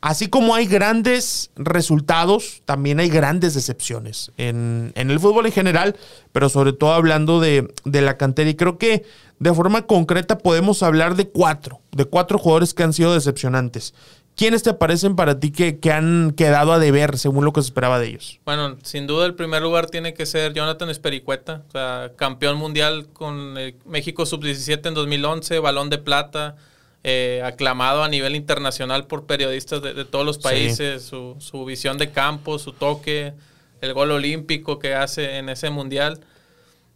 [0.00, 5.96] Así como hay grandes resultados, también hay grandes decepciones en, en el fútbol en general,
[6.32, 8.48] pero sobre todo hablando de, de la cantera.
[8.48, 9.04] Y creo que
[9.38, 13.92] de forma concreta podemos hablar de cuatro, de cuatro jugadores que han sido decepcionantes.
[14.36, 17.66] ¿Quiénes te parecen para ti que, que han quedado a deber según lo que se
[17.66, 18.40] esperaba de ellos?
[18.46, 23.08] Bueno, sin duda el primer lugar tiene que ser Jonathan Espericueta, o sea, campeón mundial
[23.12, 26.56] con el México Sub-17 en 2011, balón de plata,
[27.04, 30.42] eh, aclamado a nivel internacional por periodistas de, de todos los Sí.
[30.42, 33.32] países, su, su visión de campo, su toque,
[33.80, 36.20] el gol olímpico que hace en ese mundial.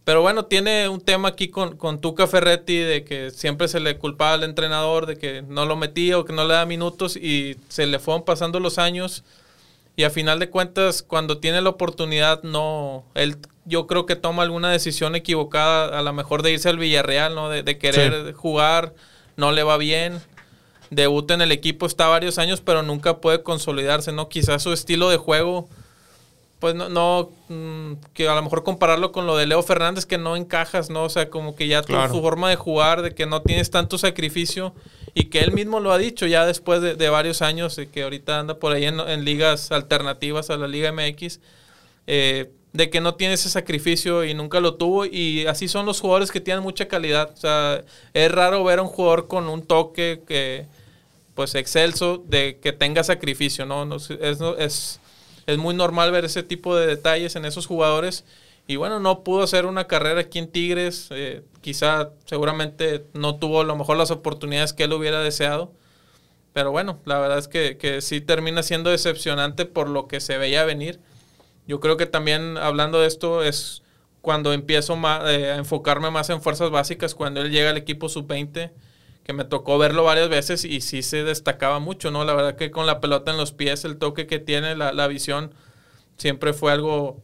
[0.03, 3.97] Pero bueno, tiene un tema aquí con, con Tuca Ferretti de que siempre se le
[3.97, 7.55] culpaba al entrenador de que no lo metía o que no le da minutos y
[7.69, 9.23] se le fueron pasando los años.
[9.95, 13.05] Y a final de cuentas, cuando tiene la oportunidad, no.
[13.15, 17.33] Él, yo creo que toma alguna decisión equivocada, a lo mejor de irse al Villarreal,
[17.33, 17.49] ¿no?
[17.49, 18.93] De, de querer jugar,
[19.37, 20.21] no le va bien.
[20.89, 24.29] Debuta en el equipo, está varios años, pero nunca puede consolidarse, ¿no?
[24.29, 25.67] Quizás su estilo de juego
[26.59, 30.17] pues no, no mm, que a lo mejor compararlo con lo de Leo Fernández, que
[30.17, 31.03] no encajas, ¿no?
[31.03, 34.73] O sea, como que ya tu, forma de jugar, de que no tienes tanto sacrificio
[35.13, 38.57] y que él mismo lo ha dicho ya después de, varios años, que ahorita anda
[38.57, 41.39] por ahí en, ligas alternativas a la Liga MX,
[42.07, 46.01] eh, de que no tiene ese sacrificio y nunca lo tuvo y así son los
[46.01, 47.31] jugadores que tienen mucha calidad.
[47.33, 50.65] O sea, es raro ver a un jugador con un toque que,
[51.35, 53.85] pues, excelso de que tenga sacrificio, ¿no?
[53.85, 54.99] no es, es
[55.45, 58.25] es muy normal ver ese tipo de detalles en esos jugadores.
[58.67, 61.07] Y bueno, no pudo hacer una carrera aquí en Tigres.
[61.11, 65.71] Eh, quizá seguramente no tuvo a lo mejor las oportunidades que él hubiera deseado.
[66.53, 70.37] Pero bueno, la verdad es que, que sí termina siendo decepcionante por lo que se
[70.37, 70.99] veía venir.
[71.67, 73.81] Yo creo que también hablando de esto es
[74.21, 74.95] cuando empiezo
[75.27, 78.71] eh, a enfocarme más en fuerzas básicas, cuando él llega al equipo sub-20
[79.25, 82.23] que me tocó verlo varias veces y sí se destacaba mucho, ¿no?
[82.25, 85.51] La verdad que con la pelota en los pies, el toque que tiene, la, visión,
[86.15, 87.23] siempre fue algo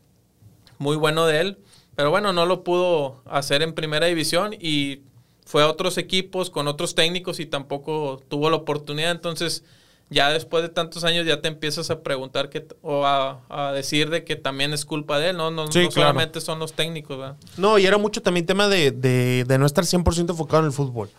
[0.79, 1.57] muy bueno de él.
[1.95, 5.01] Pero bueno, no lo pudo hacer en primera división y
[5.45, 9.11] fue a otros equipos con otros técnicos y tampoco tuvo la oportunidad.
[9.11, 9.63] Entonces,
[10.11, 14.25] ya después de tantos años ya te empiezas a preguntar que, o a, decir de
[14.25, 15.51] que también es culpa de él, ¿no?
[15.51, 17.37] No, solamente son los técnicos, ¿verdad?
[17.57, 20.73] No, y era mucho también tema de, de, de no estar 100% enfocado en el
[20.73, 21.09] fútbol.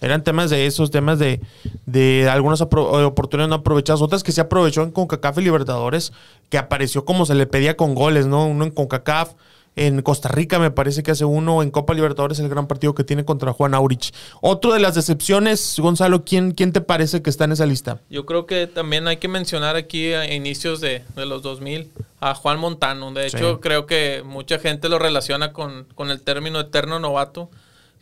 [0.00, 1.40] Eran temas de esos, temas de,
[1.86, 6.12] de algunas oportunidades no aprovechadas, otras que se aprovechó en CONCACAF y Libertadores,
[6.48, 8.46] que apareció como se le pedía con goles, ¿no?
[8.46, 9.34] Uno en CONCACAF,
[9.76, 13.04] en Costa Rica me parece que hace uno, en Copa Libertadores el gran partido que
[13.04, 14.12] tiene contra Juan Aurich.
[14.40, 18.00] Otro de las decepciones, Gonzalo, ¿quién, quién te parece que está en esa lista?
[18.10, 21.90] Yo creo que también hay que mencionar aquí a inicios de, de los 2000
[22.20, 23.12] a Juan Montano.
[23.12, 27.50] De hecho, creo que mucha gente lo relaciona con, con el término eterno novato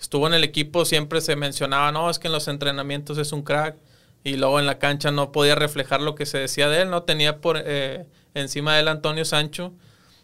[0.01, 3.43] estuvo en el equipo, siempre se mencionaba, no, es que en los entrenamientos es un
[3.43, 3.77] crack.
[4.25, 7.05] Y luego en la cancha no podía reflejar lo que se decía de él, no
[7.05, 8.05] tenía por eh,
[8.35, 9.73] encima de él Antonio Sancho.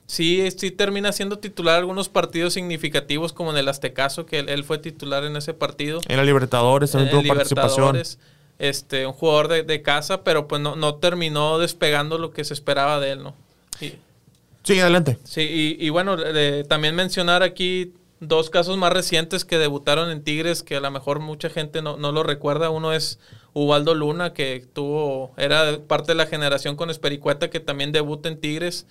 [0.06, 4.78] Sí, sí termina siendo titular algunos partidos significativos, como en el Aztecaso, que él, fue
[4.78, 6.00] titular en ese partido.
[6.08, 8.00] En la Libertadores también tuvo participación.
[8.58, 13.00] Este, un jugador de, casa, pero pues no, no, terminó despegando lo que se esperaba
[13.00, 13.34] de él, ¿no?
[14.62, 15.18] sí, adelante.
[15.24, 16.16] Sí, y, bueno,
[16.68, 21.18] también mencionar aquí dos casos más recientes que debutaron en Tigres que a lo mejor
[21.18, 22.70] mucha gente no, lo recuerda.
[22.70, 23.18] Uno es
[23.54, 28.38] Ubaldo Luna, que tuvo, era parte de la generación con Espericueta, que también debuta en
[28.38, 28.86] Tigres.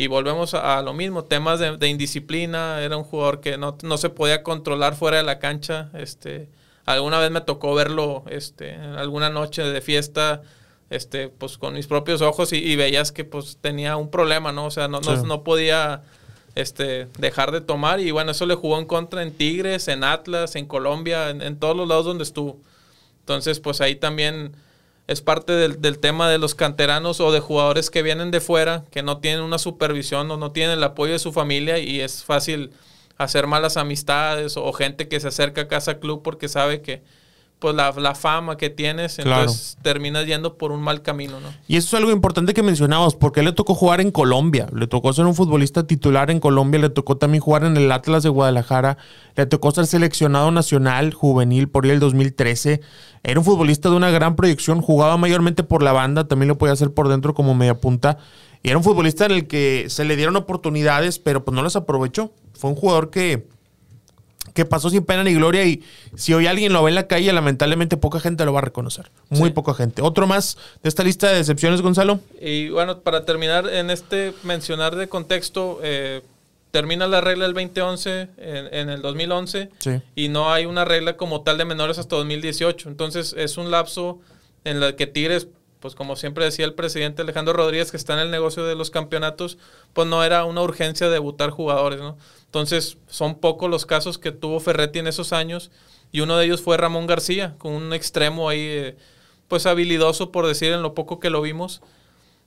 [0.00, 4.44] Y volvemos a, lo mismo, temas de, indisciplina, era un jugador que no, se podía
[4.44, 5.90] controlar fuera de la cancha.
[5.92, 6.48] Este,
[6.84, 10.42] alguna vez me tocó verlo este, en alguna noche de fiesta,
[10.88, 14.66] este, pues con mis propios ojos y, veías que pues tenía un problema, ¿no?
[14.66, 16.04] O sea, no, no, no podía
[16.54, 17.98] este, dejar de tomar.
[17.98, 21.76] Y bueno, eso le jugó en contra en Tigres, en Atlas, en Colombia, en, todos
[21.76, 22.60] los lados donde estuvo.
[23.18, 24.52] Entonces, pues ahí también
[25.08, 29.02] es parte del, tema de los canteranos o de jugadores que vienen de fuera, que
[29.02, 32.72] no tienen una supervisión o no tienen el apoyo de su familia y es fácil
[33.16, 37.02] hacer malas amistades o gente que se acerca a casa club porque sabe que
[37.58, 41.48] pues la, fama que tienes, entonces terminas yendo por un mal camino, ¿no?
[41.66, 45.12] Y eso es algo importante que mencionabas, porque le tocó jugar en Colombia, le tocó
[45.12, 48.96] ser un futbolista titular en Colombia, le tocó también jugar en el Atlas de Guadalajara,
[49.34, 52.80] le tocó ser seleccionado nacional juvenil por ahí el 2013.
[53.24, 56.74] Era un futbolista de una gran proyección, jugaba mayormente por la banda, también lo podía
[56.74, 58.18] hacer por dentro como media punta.
[58.62, 61.76] Y era un futbolista en el que se le dieron oportunidades, pero pues no las
[61.76, 62.32] aprovechó.
[62.54, 63.46] Fue un jugador que
[64.58, 65.84] que pasó sin pena ni gloria y
[66.16, 69.08] si hoy alguien lo ve en la calle, lamentablemente poca gente lo va a reconocer.
[69.28, 70.02] Muy poca gente.
[70.02, 72.18] Otro más de esta lista de decepciones, Gonzalo.
[72.40, 76.22] Y bueno, para terminar en este mencionar de contexto, eh,
[76.72, 79.70] termina la regla del 2011 en, el 2011
[80.16, 82.88] y no hay una regla como tal de menores hasta 2018.
[82.88, 84.18] Entonces es un lapso
[84.64, 85.46] en el que Tigres
[85.80, 88.90] pues como siempre decía el presidente Alejandro Rodríguez, que está en el negocio de los
[88.90, 89.58] campeonatos,
[89.92, 92.16] pues no era una urgencia debutar jugadores, ¿no?
[92.44, 95.70] Entonces, son pocos los casos que tuvo Ferretti en esos años,
[96.10, 98.96] y uno de ellos fue Ramón García, con un extremo ahí, eh,
[99.46, 101.82] pues habilidoso, por decir, en lo poco que lo vimos,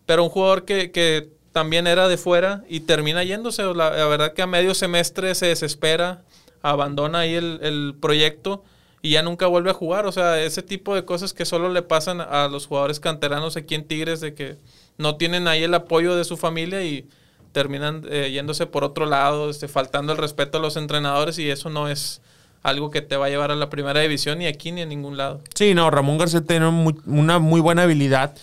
[0.06, 4.34] pero un jugador que, que también era de fuera y termina yéndose, la, la, verdad
[4.34, 6.24] que a medio semestre se desespera,
[6.62, 8.64] abandona ahí el, el proyecto,
[9.02, 10.06] y ya nunca vuelve a jugar.
[10.06, 13.76] O sea, ese tipo de cosas que solo le pasan a los jugadores canteranos aquí
[13.76, 14.58] en Tigres, de que
[14.98, 17.08] no tienen ahí el apoyo de su familia y
[17.52, 21.70] terminan eh, yéndose por otro lado, este, faltando el respeto a los entrenadores y eso
[21.70, 22.22] no es
[22.64, 25.18] algo que te va a llevar a la primera división ni aquí ni a ningún
[25.18, 25.42] lado.
[25.56, 26.68] Sí, no, Ramón García tiene
[27.06, 28.36] una muy buena habilidad.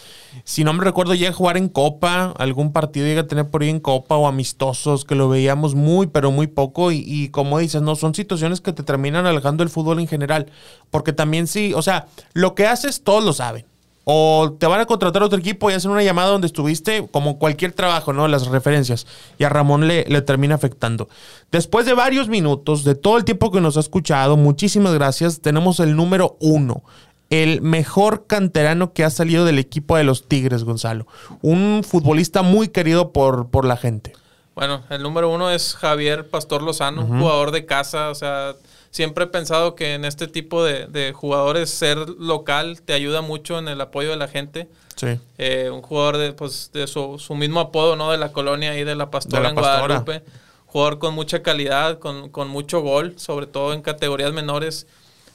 [0.45, 3.63] Si no me recuerdo, llega a jugar en Copa, algún partido llega a tener por
[3.63, 6.93] ahí en Copa o amistosos, que lo veíamos muy, pero muy poco.
[6.93, 10.47] Y, y como dices, no, son situaciones que te terminan alejando el fútbol en general.
[10.91, 13.65] Porque también sí, o sea, lo que haces todos lo saben.
[14.11, 17.39] O te van a contratar a otro equipo y hacen una llamada donde estuviste, como
[17.39, 18.27] cualquier trabajo, ¿no?
[18.27, 19.07] Las referencias.
[19.39, 21.11] Y a Ramón le, le termina afectando.
[21.53, 25.41] Después de varios minutos, de todo el tiempo que nos ha escuchado, muchísimas gracias.
[25.41, 26.85] Tenemos el número uno
[27.29, 31.07] el mejor canterano que ha salido del equipo de los Tigres, Gonzalo.
[31.43, 34.15] Un futbolista muy querido por, por la gente.
[34.55, 38.55] Bueno, el número uno es Javier Pastor Lozano, jugador de casa, o sea,
[38.99, 43.69] siempre he pensado que en este tipo de, jugadores ser local te ayuda mucho en
[43.69, 44.69] el apoyo de la gente.
[44.97, 45.21] Sí.
[45.39, 48.11] Eh, un jugador de, pues, de su, mismo apodo, ¿no?
[48.11, 50.25] De la colonia y de la Pastora en Guadalupe.
[50.67, 54.89] Jugador con mucha calidad, con, con, mucho gol, sobre todo en categorías menores.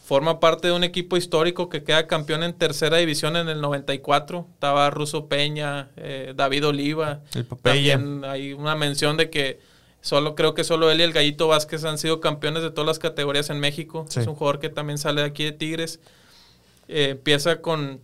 [0.04, 4.46] Forma parte de un equipo histórico que queda campeón en tercera división en el 94.
[4.56, 7.22] Estaba Russo Peña, eh, David Oliva.
[7.34, 9.62] El También hay una mención de que
[10.04, 13.00] Solo creo que solo él y el Gallito Vázquez han sido campeones de todas las
[13.00, 14.06] categorías en México.
[14.10, 16.02] Es un jugador que también sale de aquí de Tigres.
[16.90, 18.02] Eh, empieza con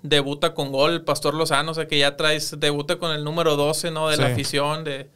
[0.00, 3.56] debuta con gol el Pastor Lozano, o sea que ya traes debuta con el número
[3.56, 4.08] 12, ¿no?
[4.08, 5.10] De la afición de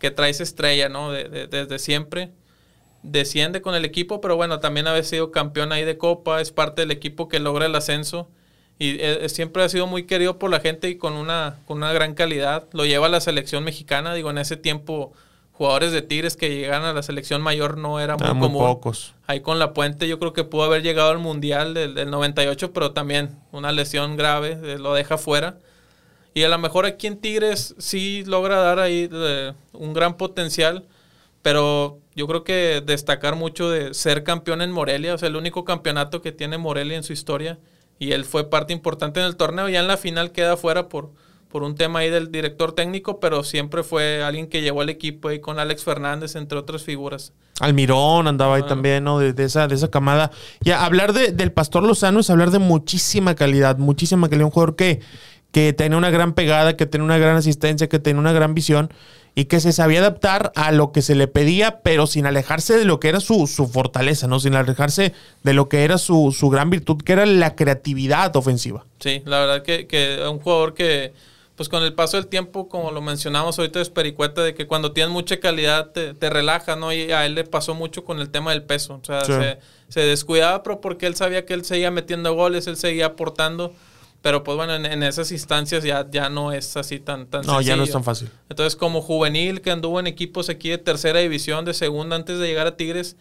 [0.00, 1.12] que traes estrella, ¿no?
[1.12, 2.32] De, desde siempre.
[3.04, 6.82] Desciende con el equipo, pero bueno, también ha sido campeón ahí de Copa, es parte
[6.82, 8.28] del equipo que logra el ascenso
[8.80, 11.92] y eh, siempre ha sido muy querido por la gente y con una, con una
[11.92, 12.66] gran calidad.
[12.72, 15.12] Lo lleva a la selección mexicana, digo, en ese tiempo
[15.52, 19.14] jugadores de Tigres que llegan a la selección mayor no era muy, muy pocos.
[19.26, 22.92] Ahí con la Puente yo creo que pudo haber llegado al Mundial del, 98, pero
[22.92, 25.58] también una lesión grave eh, lo deja fuera.
[26.34, 30.86] Y a lo mejor aquí en Tigres sí logra dar ahí eh, un gran potencial,
[31.42, 35.64] pero yo creo que destacar mucho de ser campeón en Morelia, o sea, el único
[35.64, 37.58] campeonato que tiene Morelia en su historia,
[37.98, 41.10] y él fue parte importante en el torneo, ya en la final queda fuera por,
[41.52, 45.28] por un tema ahí del director técnico, pero siempre fue alguien que llevó al equipo
[45.28, 47.34] ahí con Alex Fernández, entre otras figuras.
[47.60, 49.18] Almirón andaba ahí también, ¿no?
[49.18, 50.30] De, esa, de esa camada.
[50.62, 54.46] Ya, hablar de, del Pastor Lozano es hablar de muchísima calidad, muchísima calidad.
[54.46, 55.00] Un jugador que,
[55.52, 58.90] que tenía una gran pegada, que tenía una gran asistencia, que tenía una gran visión
[59.34, 62.84] y que se sabía adaptar a lo que se le pedía, pero sin alejarse de
[62.84, 64.40] lo que era su, su fortaleza, ¿no?
[64.40, 68.84] Sin alejarse de lo que era su, su, gran virtud, que era la creatividad ofensiva.
[69.00, 71.12] Sí, la verdad que, que un jugador que
[71.56, 74.92] pues con el paso del tiempo, como lo mencionamos ahorita es Pericueta, de que cuando
[74.92, 76.92] tienes mucha calidad te, te relaja, ¿no?
[76.92, 78.98] Y a él le pasó mucho con el tema del peso.
[79.02, 79.22] O sea,
[79.88, 83.74] se, descuidaba, pero porque él sabía que él seguía metiendo goles, él seguía aportando.
[84.22, 87.76] Pero pues bueno, en, esas instancias ya, ya no es así tan, tan No, ya
[87.76, 88.30] no es tan fácil.
[88.48, 92.46] Entonces, como juvenil que anduvo en equipos aquí de tercera división, de segunda, antes de
[92.46, 93.16] llegar a Tigres,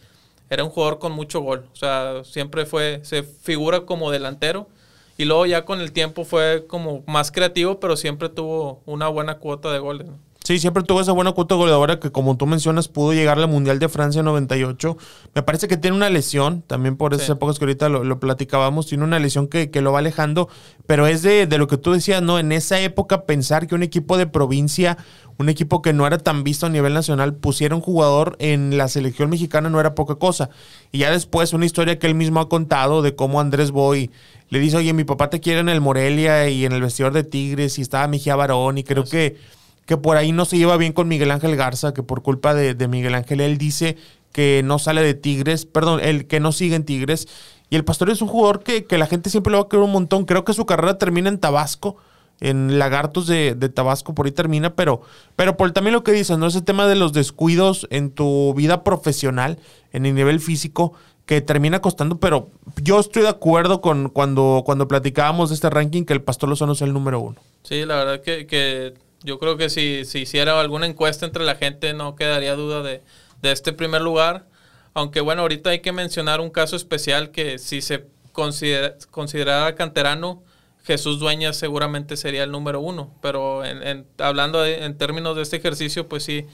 [0.50, 1.66] era un jugador con mucho gol.
[1.74, 4.70] O sea, siempre fue, se figura como delantero
[5.18, 9.38] y luego ya con el tiempo fue como más creativo, pero siempre tuvo una buena
[9.38, 10.08] cuota de goles.
[10.44, 13.78] Sí, siempre tuvo esa buena cuota goleadora que, como tú mencionas, pudo llegar al Mundial
[13.78, 14.98] de Francia 98.
[15.36, 19.04] Me parece que tiene una lesión, también por esas épocas que ahorita lo, platicábamos, tiene
[19.04, 20.50] una lesión que, lo va alejando,
[20.88, 22.40] pero es de, de, lo que tú decías, ¿no?
[22.40, 24.98] En esa época pensar que un equipo de provincia,
[25.38, 28.88] un equipo que no era tan visto a nivel nacional, pusiera un jugador en la
[28.88, 30.50] selección mexicana no era poca cosa.
[30.92, 34.12] Y ya después una historia que él mismo ha contado de cómo Andrés Boy
[34.50, 37.24] le dice, oye, mi papá te quiere en el Morelia y en el vestidor de
[37.24, 39.38] Tigres y estaba Mejía Barón y creo que
[39.86, 42.88] que por ahí no se lleva bien con Miguel Ángel Garza, que por culpa de,
[42.88, 43.98] Miguel Ángel él dice
[44.32, 47.28] que no sale de Tigres, perdón, el que no sigue en Tigres.
[47.70, 49.92] Y el Pastor es un jugador que, la gente siempre lo va a querer un
[49.92, 50.24] montón.
[50.24, 51.98] Creo que su carrera termina en Tabasco,
[52.42, 55.02] en Lagartos de, Tabasco, por ahí termina, pero,
[55.36, 56.48] pero por también lo que dices, ¿no?
[56.48, 59.58] Ese tema de los descuidos en tu vida profesional,
[59.94, 60.94] en el nivel físico,
[61.26, 62.50] que termina costando, pero
[62.82, 66.74] yo estoy de acuerdo con cuando, cuando platicábamos de este ranking que el Pastor Lozano
[66.74, 67.38] es el número uno.
[67.64, 71.56] Sí, la verdad que, que yo creo que si, si hiciera alguna encuesta entre la
[71.56, 73.02] gente no quedaría duda de,
[73.44, 74.46] este primer lugar.
[74.94, 80.44] Aunque bueno, ahorita hay que mencionar un caso especial que si se considera, considerara canterano,
[80.84, 83.14] Jesús Dueñas seguramente sería el número uno.
[83.22, 86.46] Pero en, hablando en términos de este ejercicio, pues sí,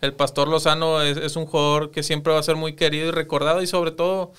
[0.00, 3.62] el Pastor Lozano es, un jugador que siempre va a ser muy querido y recordado
[3.62, 4.32] y sobre todo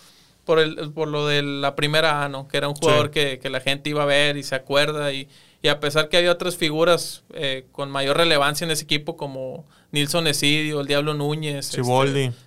[0.46, 3.60] por, el, por lo de la primera A, Que era un jugador que, que, la
[3.60, 5.28] gente iba a ver y se acuerda y
[5.62, 9.66] y a pesar que había otras figuras eh, con mayor relevancia en ese equipo, como
[9.92, 11.66] Nilson Esidio, el Diablo Núñez,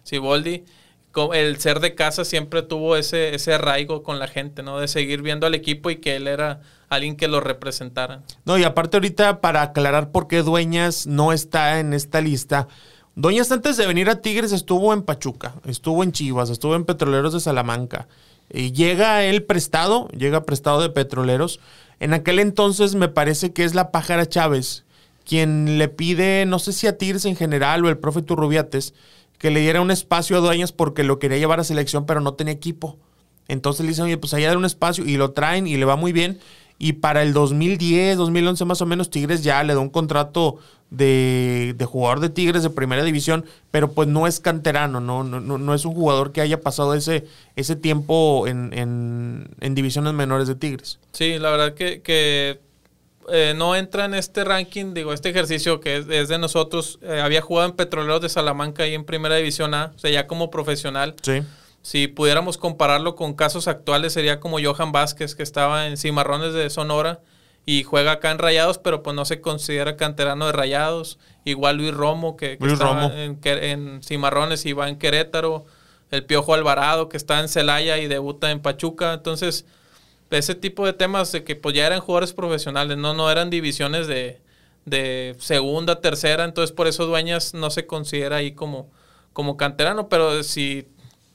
[0.04, 0.64] Siboldi, este,
[1.32, 4.78] el ser de casa siempre tuvo ese, ese arraigo con la gente, ¿no?
[4.78, 8.22] De seguir viendo al equipo y que él era alguien que lo representara.
[8.44, 12.68] No, y aparte ahorita para aclarar por qué Dueñas no está en esta lista.
[13.14, 17.32] Dueñas antes de venir a Tigres estuvo en Pachuca, estuvo en Chivas, estuvo en Petroleros
[17.32, 18.08] de Salamanca.
[18.52, 21.60] Y llega él prestado, llega prestado de Petroleros.
[21.98, 24.84] En aquel entonces me parece que es la pájara Chávez
[25.30, 28.94] quien le pide, no sé si a Tigres en general o el profe Turrubiates,
[29.40, 32.34] que le diera un espacio a Dueñas porque lo quería llevar a selección, pero no
[32.34, 32.98] tenía equipo.
[33.48, 35.96] Entonces le dicen, oye, pues allá dar un espacio y lo traen y le va
[35.96, 36.38] muy bien.
[36.78, 40.58] Y para el 2010, 2011 más o menos, Tigres ya le da un contrato
[40.90, 45.74] de, jugador de Tigres de primera división, pero pues no es canterano, no, no, no
[45.74, 47.26] es un jugador que haya pasado ese,
[47.56, 50.98] ese tiempo en, en, divisiones menores de Tigres.
[51.12, 52.60] Sí, la verdad que, que
[53.32, 56.98] eh, no entra en este ranking, digo, este ejercicio que es, de nosotros.
[57.02, 60.26] Eh, había jugado en Petroleros de Salamanca y en Primera División A, o sea, ya
[60.26, 61.14] como profesional.
[61.22, 61.42] Sí.
[61.82, 66.68] Si pudiéramos compararlo con casos actuales, sería como Johan Vázquez, que estaba en Cimarrones de
[66.68, 67.20] Sonora
[67.64, 71.18] y juega acá en Rayados, pero pues no se considera canterano de Rayados.
[71.44, 75.64] Igual Luis Romo, que, estaba En, en, Cimarrones y va en Querétaro.
[76.10, 79.12] El Piojo Alvarado, que está en Celaya y debuta en Pachuca.
[79.12, 79.64] Entonces,
[80.30, 84.06] ese tipo de temas de que pues ya eran jugadores profesionales, no, no eran divisiones
[84.06, 84.40] de,
[84.84, 88.90] de segunda, tercera, entonces por eso Dueñas no se considera ahí como,
[89.32, 90.86] como canterano, pero si,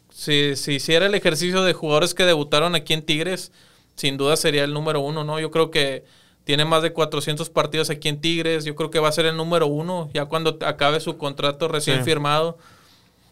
[0.09, 3.51] si, si hiciera el ejercicio de jugadores que debutaron aquí en Tigres,
[3.95, 5.39] sin duda sería el número uno, ¿no?
[5.39, 6.03] Yo creo que
[6.45, 9.35] tiene más de 400 partidos aquí en Tigres, yo creo que va a ser el
[9.35, 12.57] número uno ya cuando acabe su contrato recién firmado.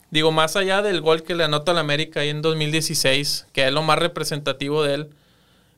[0.09, 3.73] Digo, más allá del gol que le anota al América ahí en 2016, que es
[3.73, 5.09] lo más representativo de él,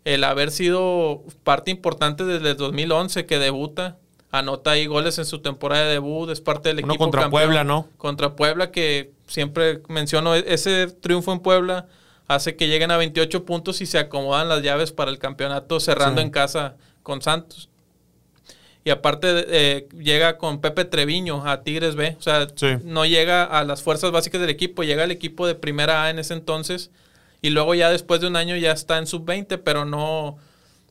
[0.05, 3.97] el haber sido parte importante desde el 2011 que debuta,
[4.31, 7.89] anota ahí goles en su temporada de debut, es parte del equipo contra Puebla, ¿no?
[7.97, 11.87] Contra Puebla que siempre menciono e-, ese triunfo en Puebla
[12.27, 16.21] hace que lleguen a 28 puntos y se acomodan las llaves para el campeonato cerrando
[16.21, 17.69] en casa con Santos.
[18.83, 22.47] Y aparte eh, llega con Pepe Treviño a Tigres B, o sea,
[22.83, 26.19] no llega a las fuerzas básicas del equipo, llega al equipo de primera A en
[26.19, 26.91] ese entonces
[27.45, 30.37] y luego ya después de un año ya está en sub-20, pero no,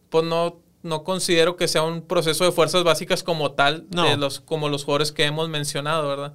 [0.08, 4.38] pues no, no considero que sea un proceso de fuerzas básicas como tal, de los,
[4.38, 6.32] como los jugadores que hemos mencionado, ¿verdad?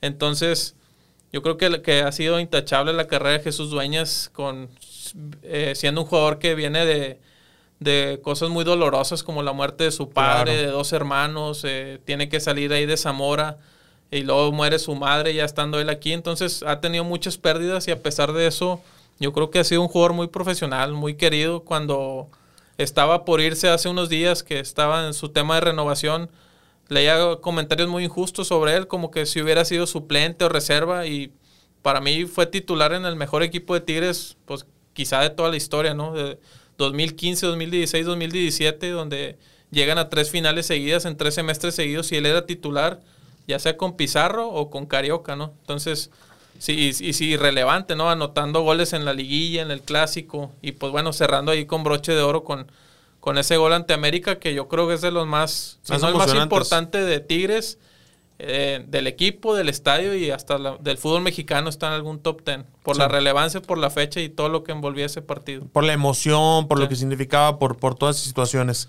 [0.00, 0.74] Entonces,
[1.32, 4.68] yo creo que, que ha sido intachable la carrera de Jesús Dueñas con
[5.44, 7.20] eh, siendo un jugador que viene de,
[7.78, 12.28] de, cosas muy dolorosas como la muerte de su padre, de dos hermanos, eh, tiene
[12.28, 13.58] que salir ahí de Zamora
[14.10, 17.92] y luego muere su madre ya estando él aquí, entonces ha tenido muchas pérdidas y
[17.92, 18.82] a pesar de eso
[19.22, 21.62] yo creo que ha sido un jugador muy profesional, muy querido.
[21.62, 22.28] Cuando
[22.76, 26.28] estaba por irse hace unos días, que estaba en su tema de renovación,
[26.88, 31.06] leía comentarios muy injustos sobre él, como que si hubiera sido suplente o reserva.
[31.06, 31.32] Y
[31.82, 35.56] para mí fue titular en el mejor equipo de Tigres, pues quizá de toda la
[35.56, 36.14] historia, ¿no?
[36.14, 36.40] De
[36.78, 39.38] 2015, 2016, 2017, donde
[39.70, 43.00] llegan a tres finales seguidas en tres semestres seguidos y él era titular,
[43.46, 45.54] ya sea con Pizarro o con Carioca, ¿no?
[45.60, 46.10] Entonces
[46.62, 48.08] Sí, y, sí, relevante, ¿no?
[48.08, 50.52] Anotando goles en la liguilla, en el clásico.
[50.62, 52.70] Y pues bueno, cerrando ahí con broche de oro con,
[53.18, 56.06] con ese gol ante América, que yo creo que es de los más, si no
[56.06, 57.80] el más importante de Tigres,
[58.38, 62.64] eh, del equipo, del estadio y hasta del fútbol mexicano está en algún top ten.
[62.84, 65.66] Por la relevancia, por la fecha y todo lo que envolvía ese partido.
[65.72, 68.88] Por la emoción, por lo que significaba, por, por todas esas situaciones.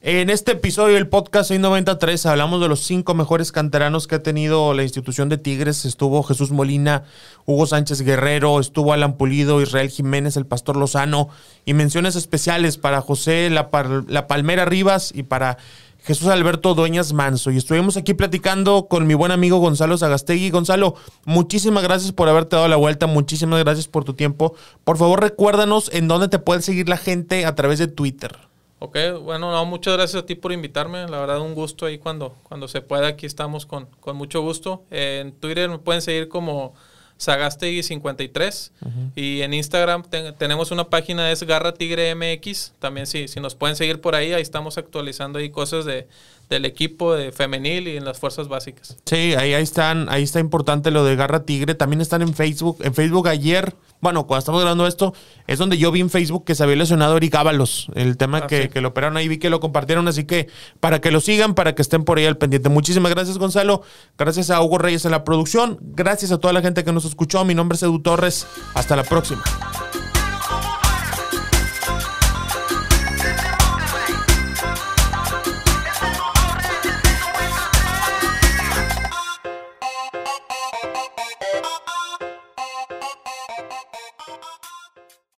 [0.00, 4.72] En este episodio del podcast 693 hablamos de los cinco mejores canteranos que ha tenido
[4.72, 5.84] la institución de Tigres.
[5.84, 7.02] Estuvo Jesús Molina,
[7.46, 11.30] Hugo Sánchez Guerrero, estuvo Alan Pulido, Israel Jiménez, el Pastor Lozano
[11.64, 13.70] y menciones especiales para José La,
[14.06, 15.58] la Palmera Rivas y para
[16.04, 17.50] Jesús Alberto Dueñas Manso.
[17.50, 20.50] Y estuvimos aquí platicando con mi buen amigo Gonzalo Zagastegui.
[20.50, 20.94] Gonzalo,
[21.24, 24.54] muchísimas gracias por haberte dado la vuelta, muchísimas gracias por tu tiempo.
[24.84, 28.47] Por favor, recuérdanos en dónde te puede seguir la gente a través de Twitter.
[28.80, 31.08] Ok, bueno, no, muchas gracias a ti por invitarme.
[31.08, 33.08] La verdad, un gusto ahí cuando, cuando se pueda.
[33.08, 34.84] Aquí estamos con, con mucho gusto.
[34.90, 36.74] en Twitter me pueden seguir como
[37.18, 38.70] Sagastegui53
[39.16, 40.04] y en Instagram
[40.38, 42.74] tenemos una página es Garra Tigre MX.
[42.78, 46.06] También si, si nos pueden seguir por ahí, ahí estamos actualizando ahí cosas de,
[46.48, 48.96] del equipo de femenil y en las fuerzas básicas.
[49.04, 51.74] Sí, ahí, ahí están, ahí está importante lo de Garra Tigre.
[51.74, 52.78] También están en Facebook.
[52.80, 55.12] En Facebook ayer, bueno, cuando estamos grabando esto,
[55.46, 57.88] es donde yo vi en Facebook que se había lesionado Eric Ábalos.
[57.94, 60.08] El tema ah, que, que, lo operaron ahí, vi que lo compartieron.
[60.08, 60.48] Así que
[60.80, 62.70] para que lo sigan, para que estén por ahí al pendiente.
[62.70, 63.82] Muchísimas gracias, Gonzalo.
[64.16, 65.78] Gracias a Hugo Reyes en la producción.
[65.82, 67.44] Gracias a toda la gente que nos escuchó.
[67.44, 68.46] Mi nombre es Edu Torres.
[68.74, 69.42] Hasta la próxima.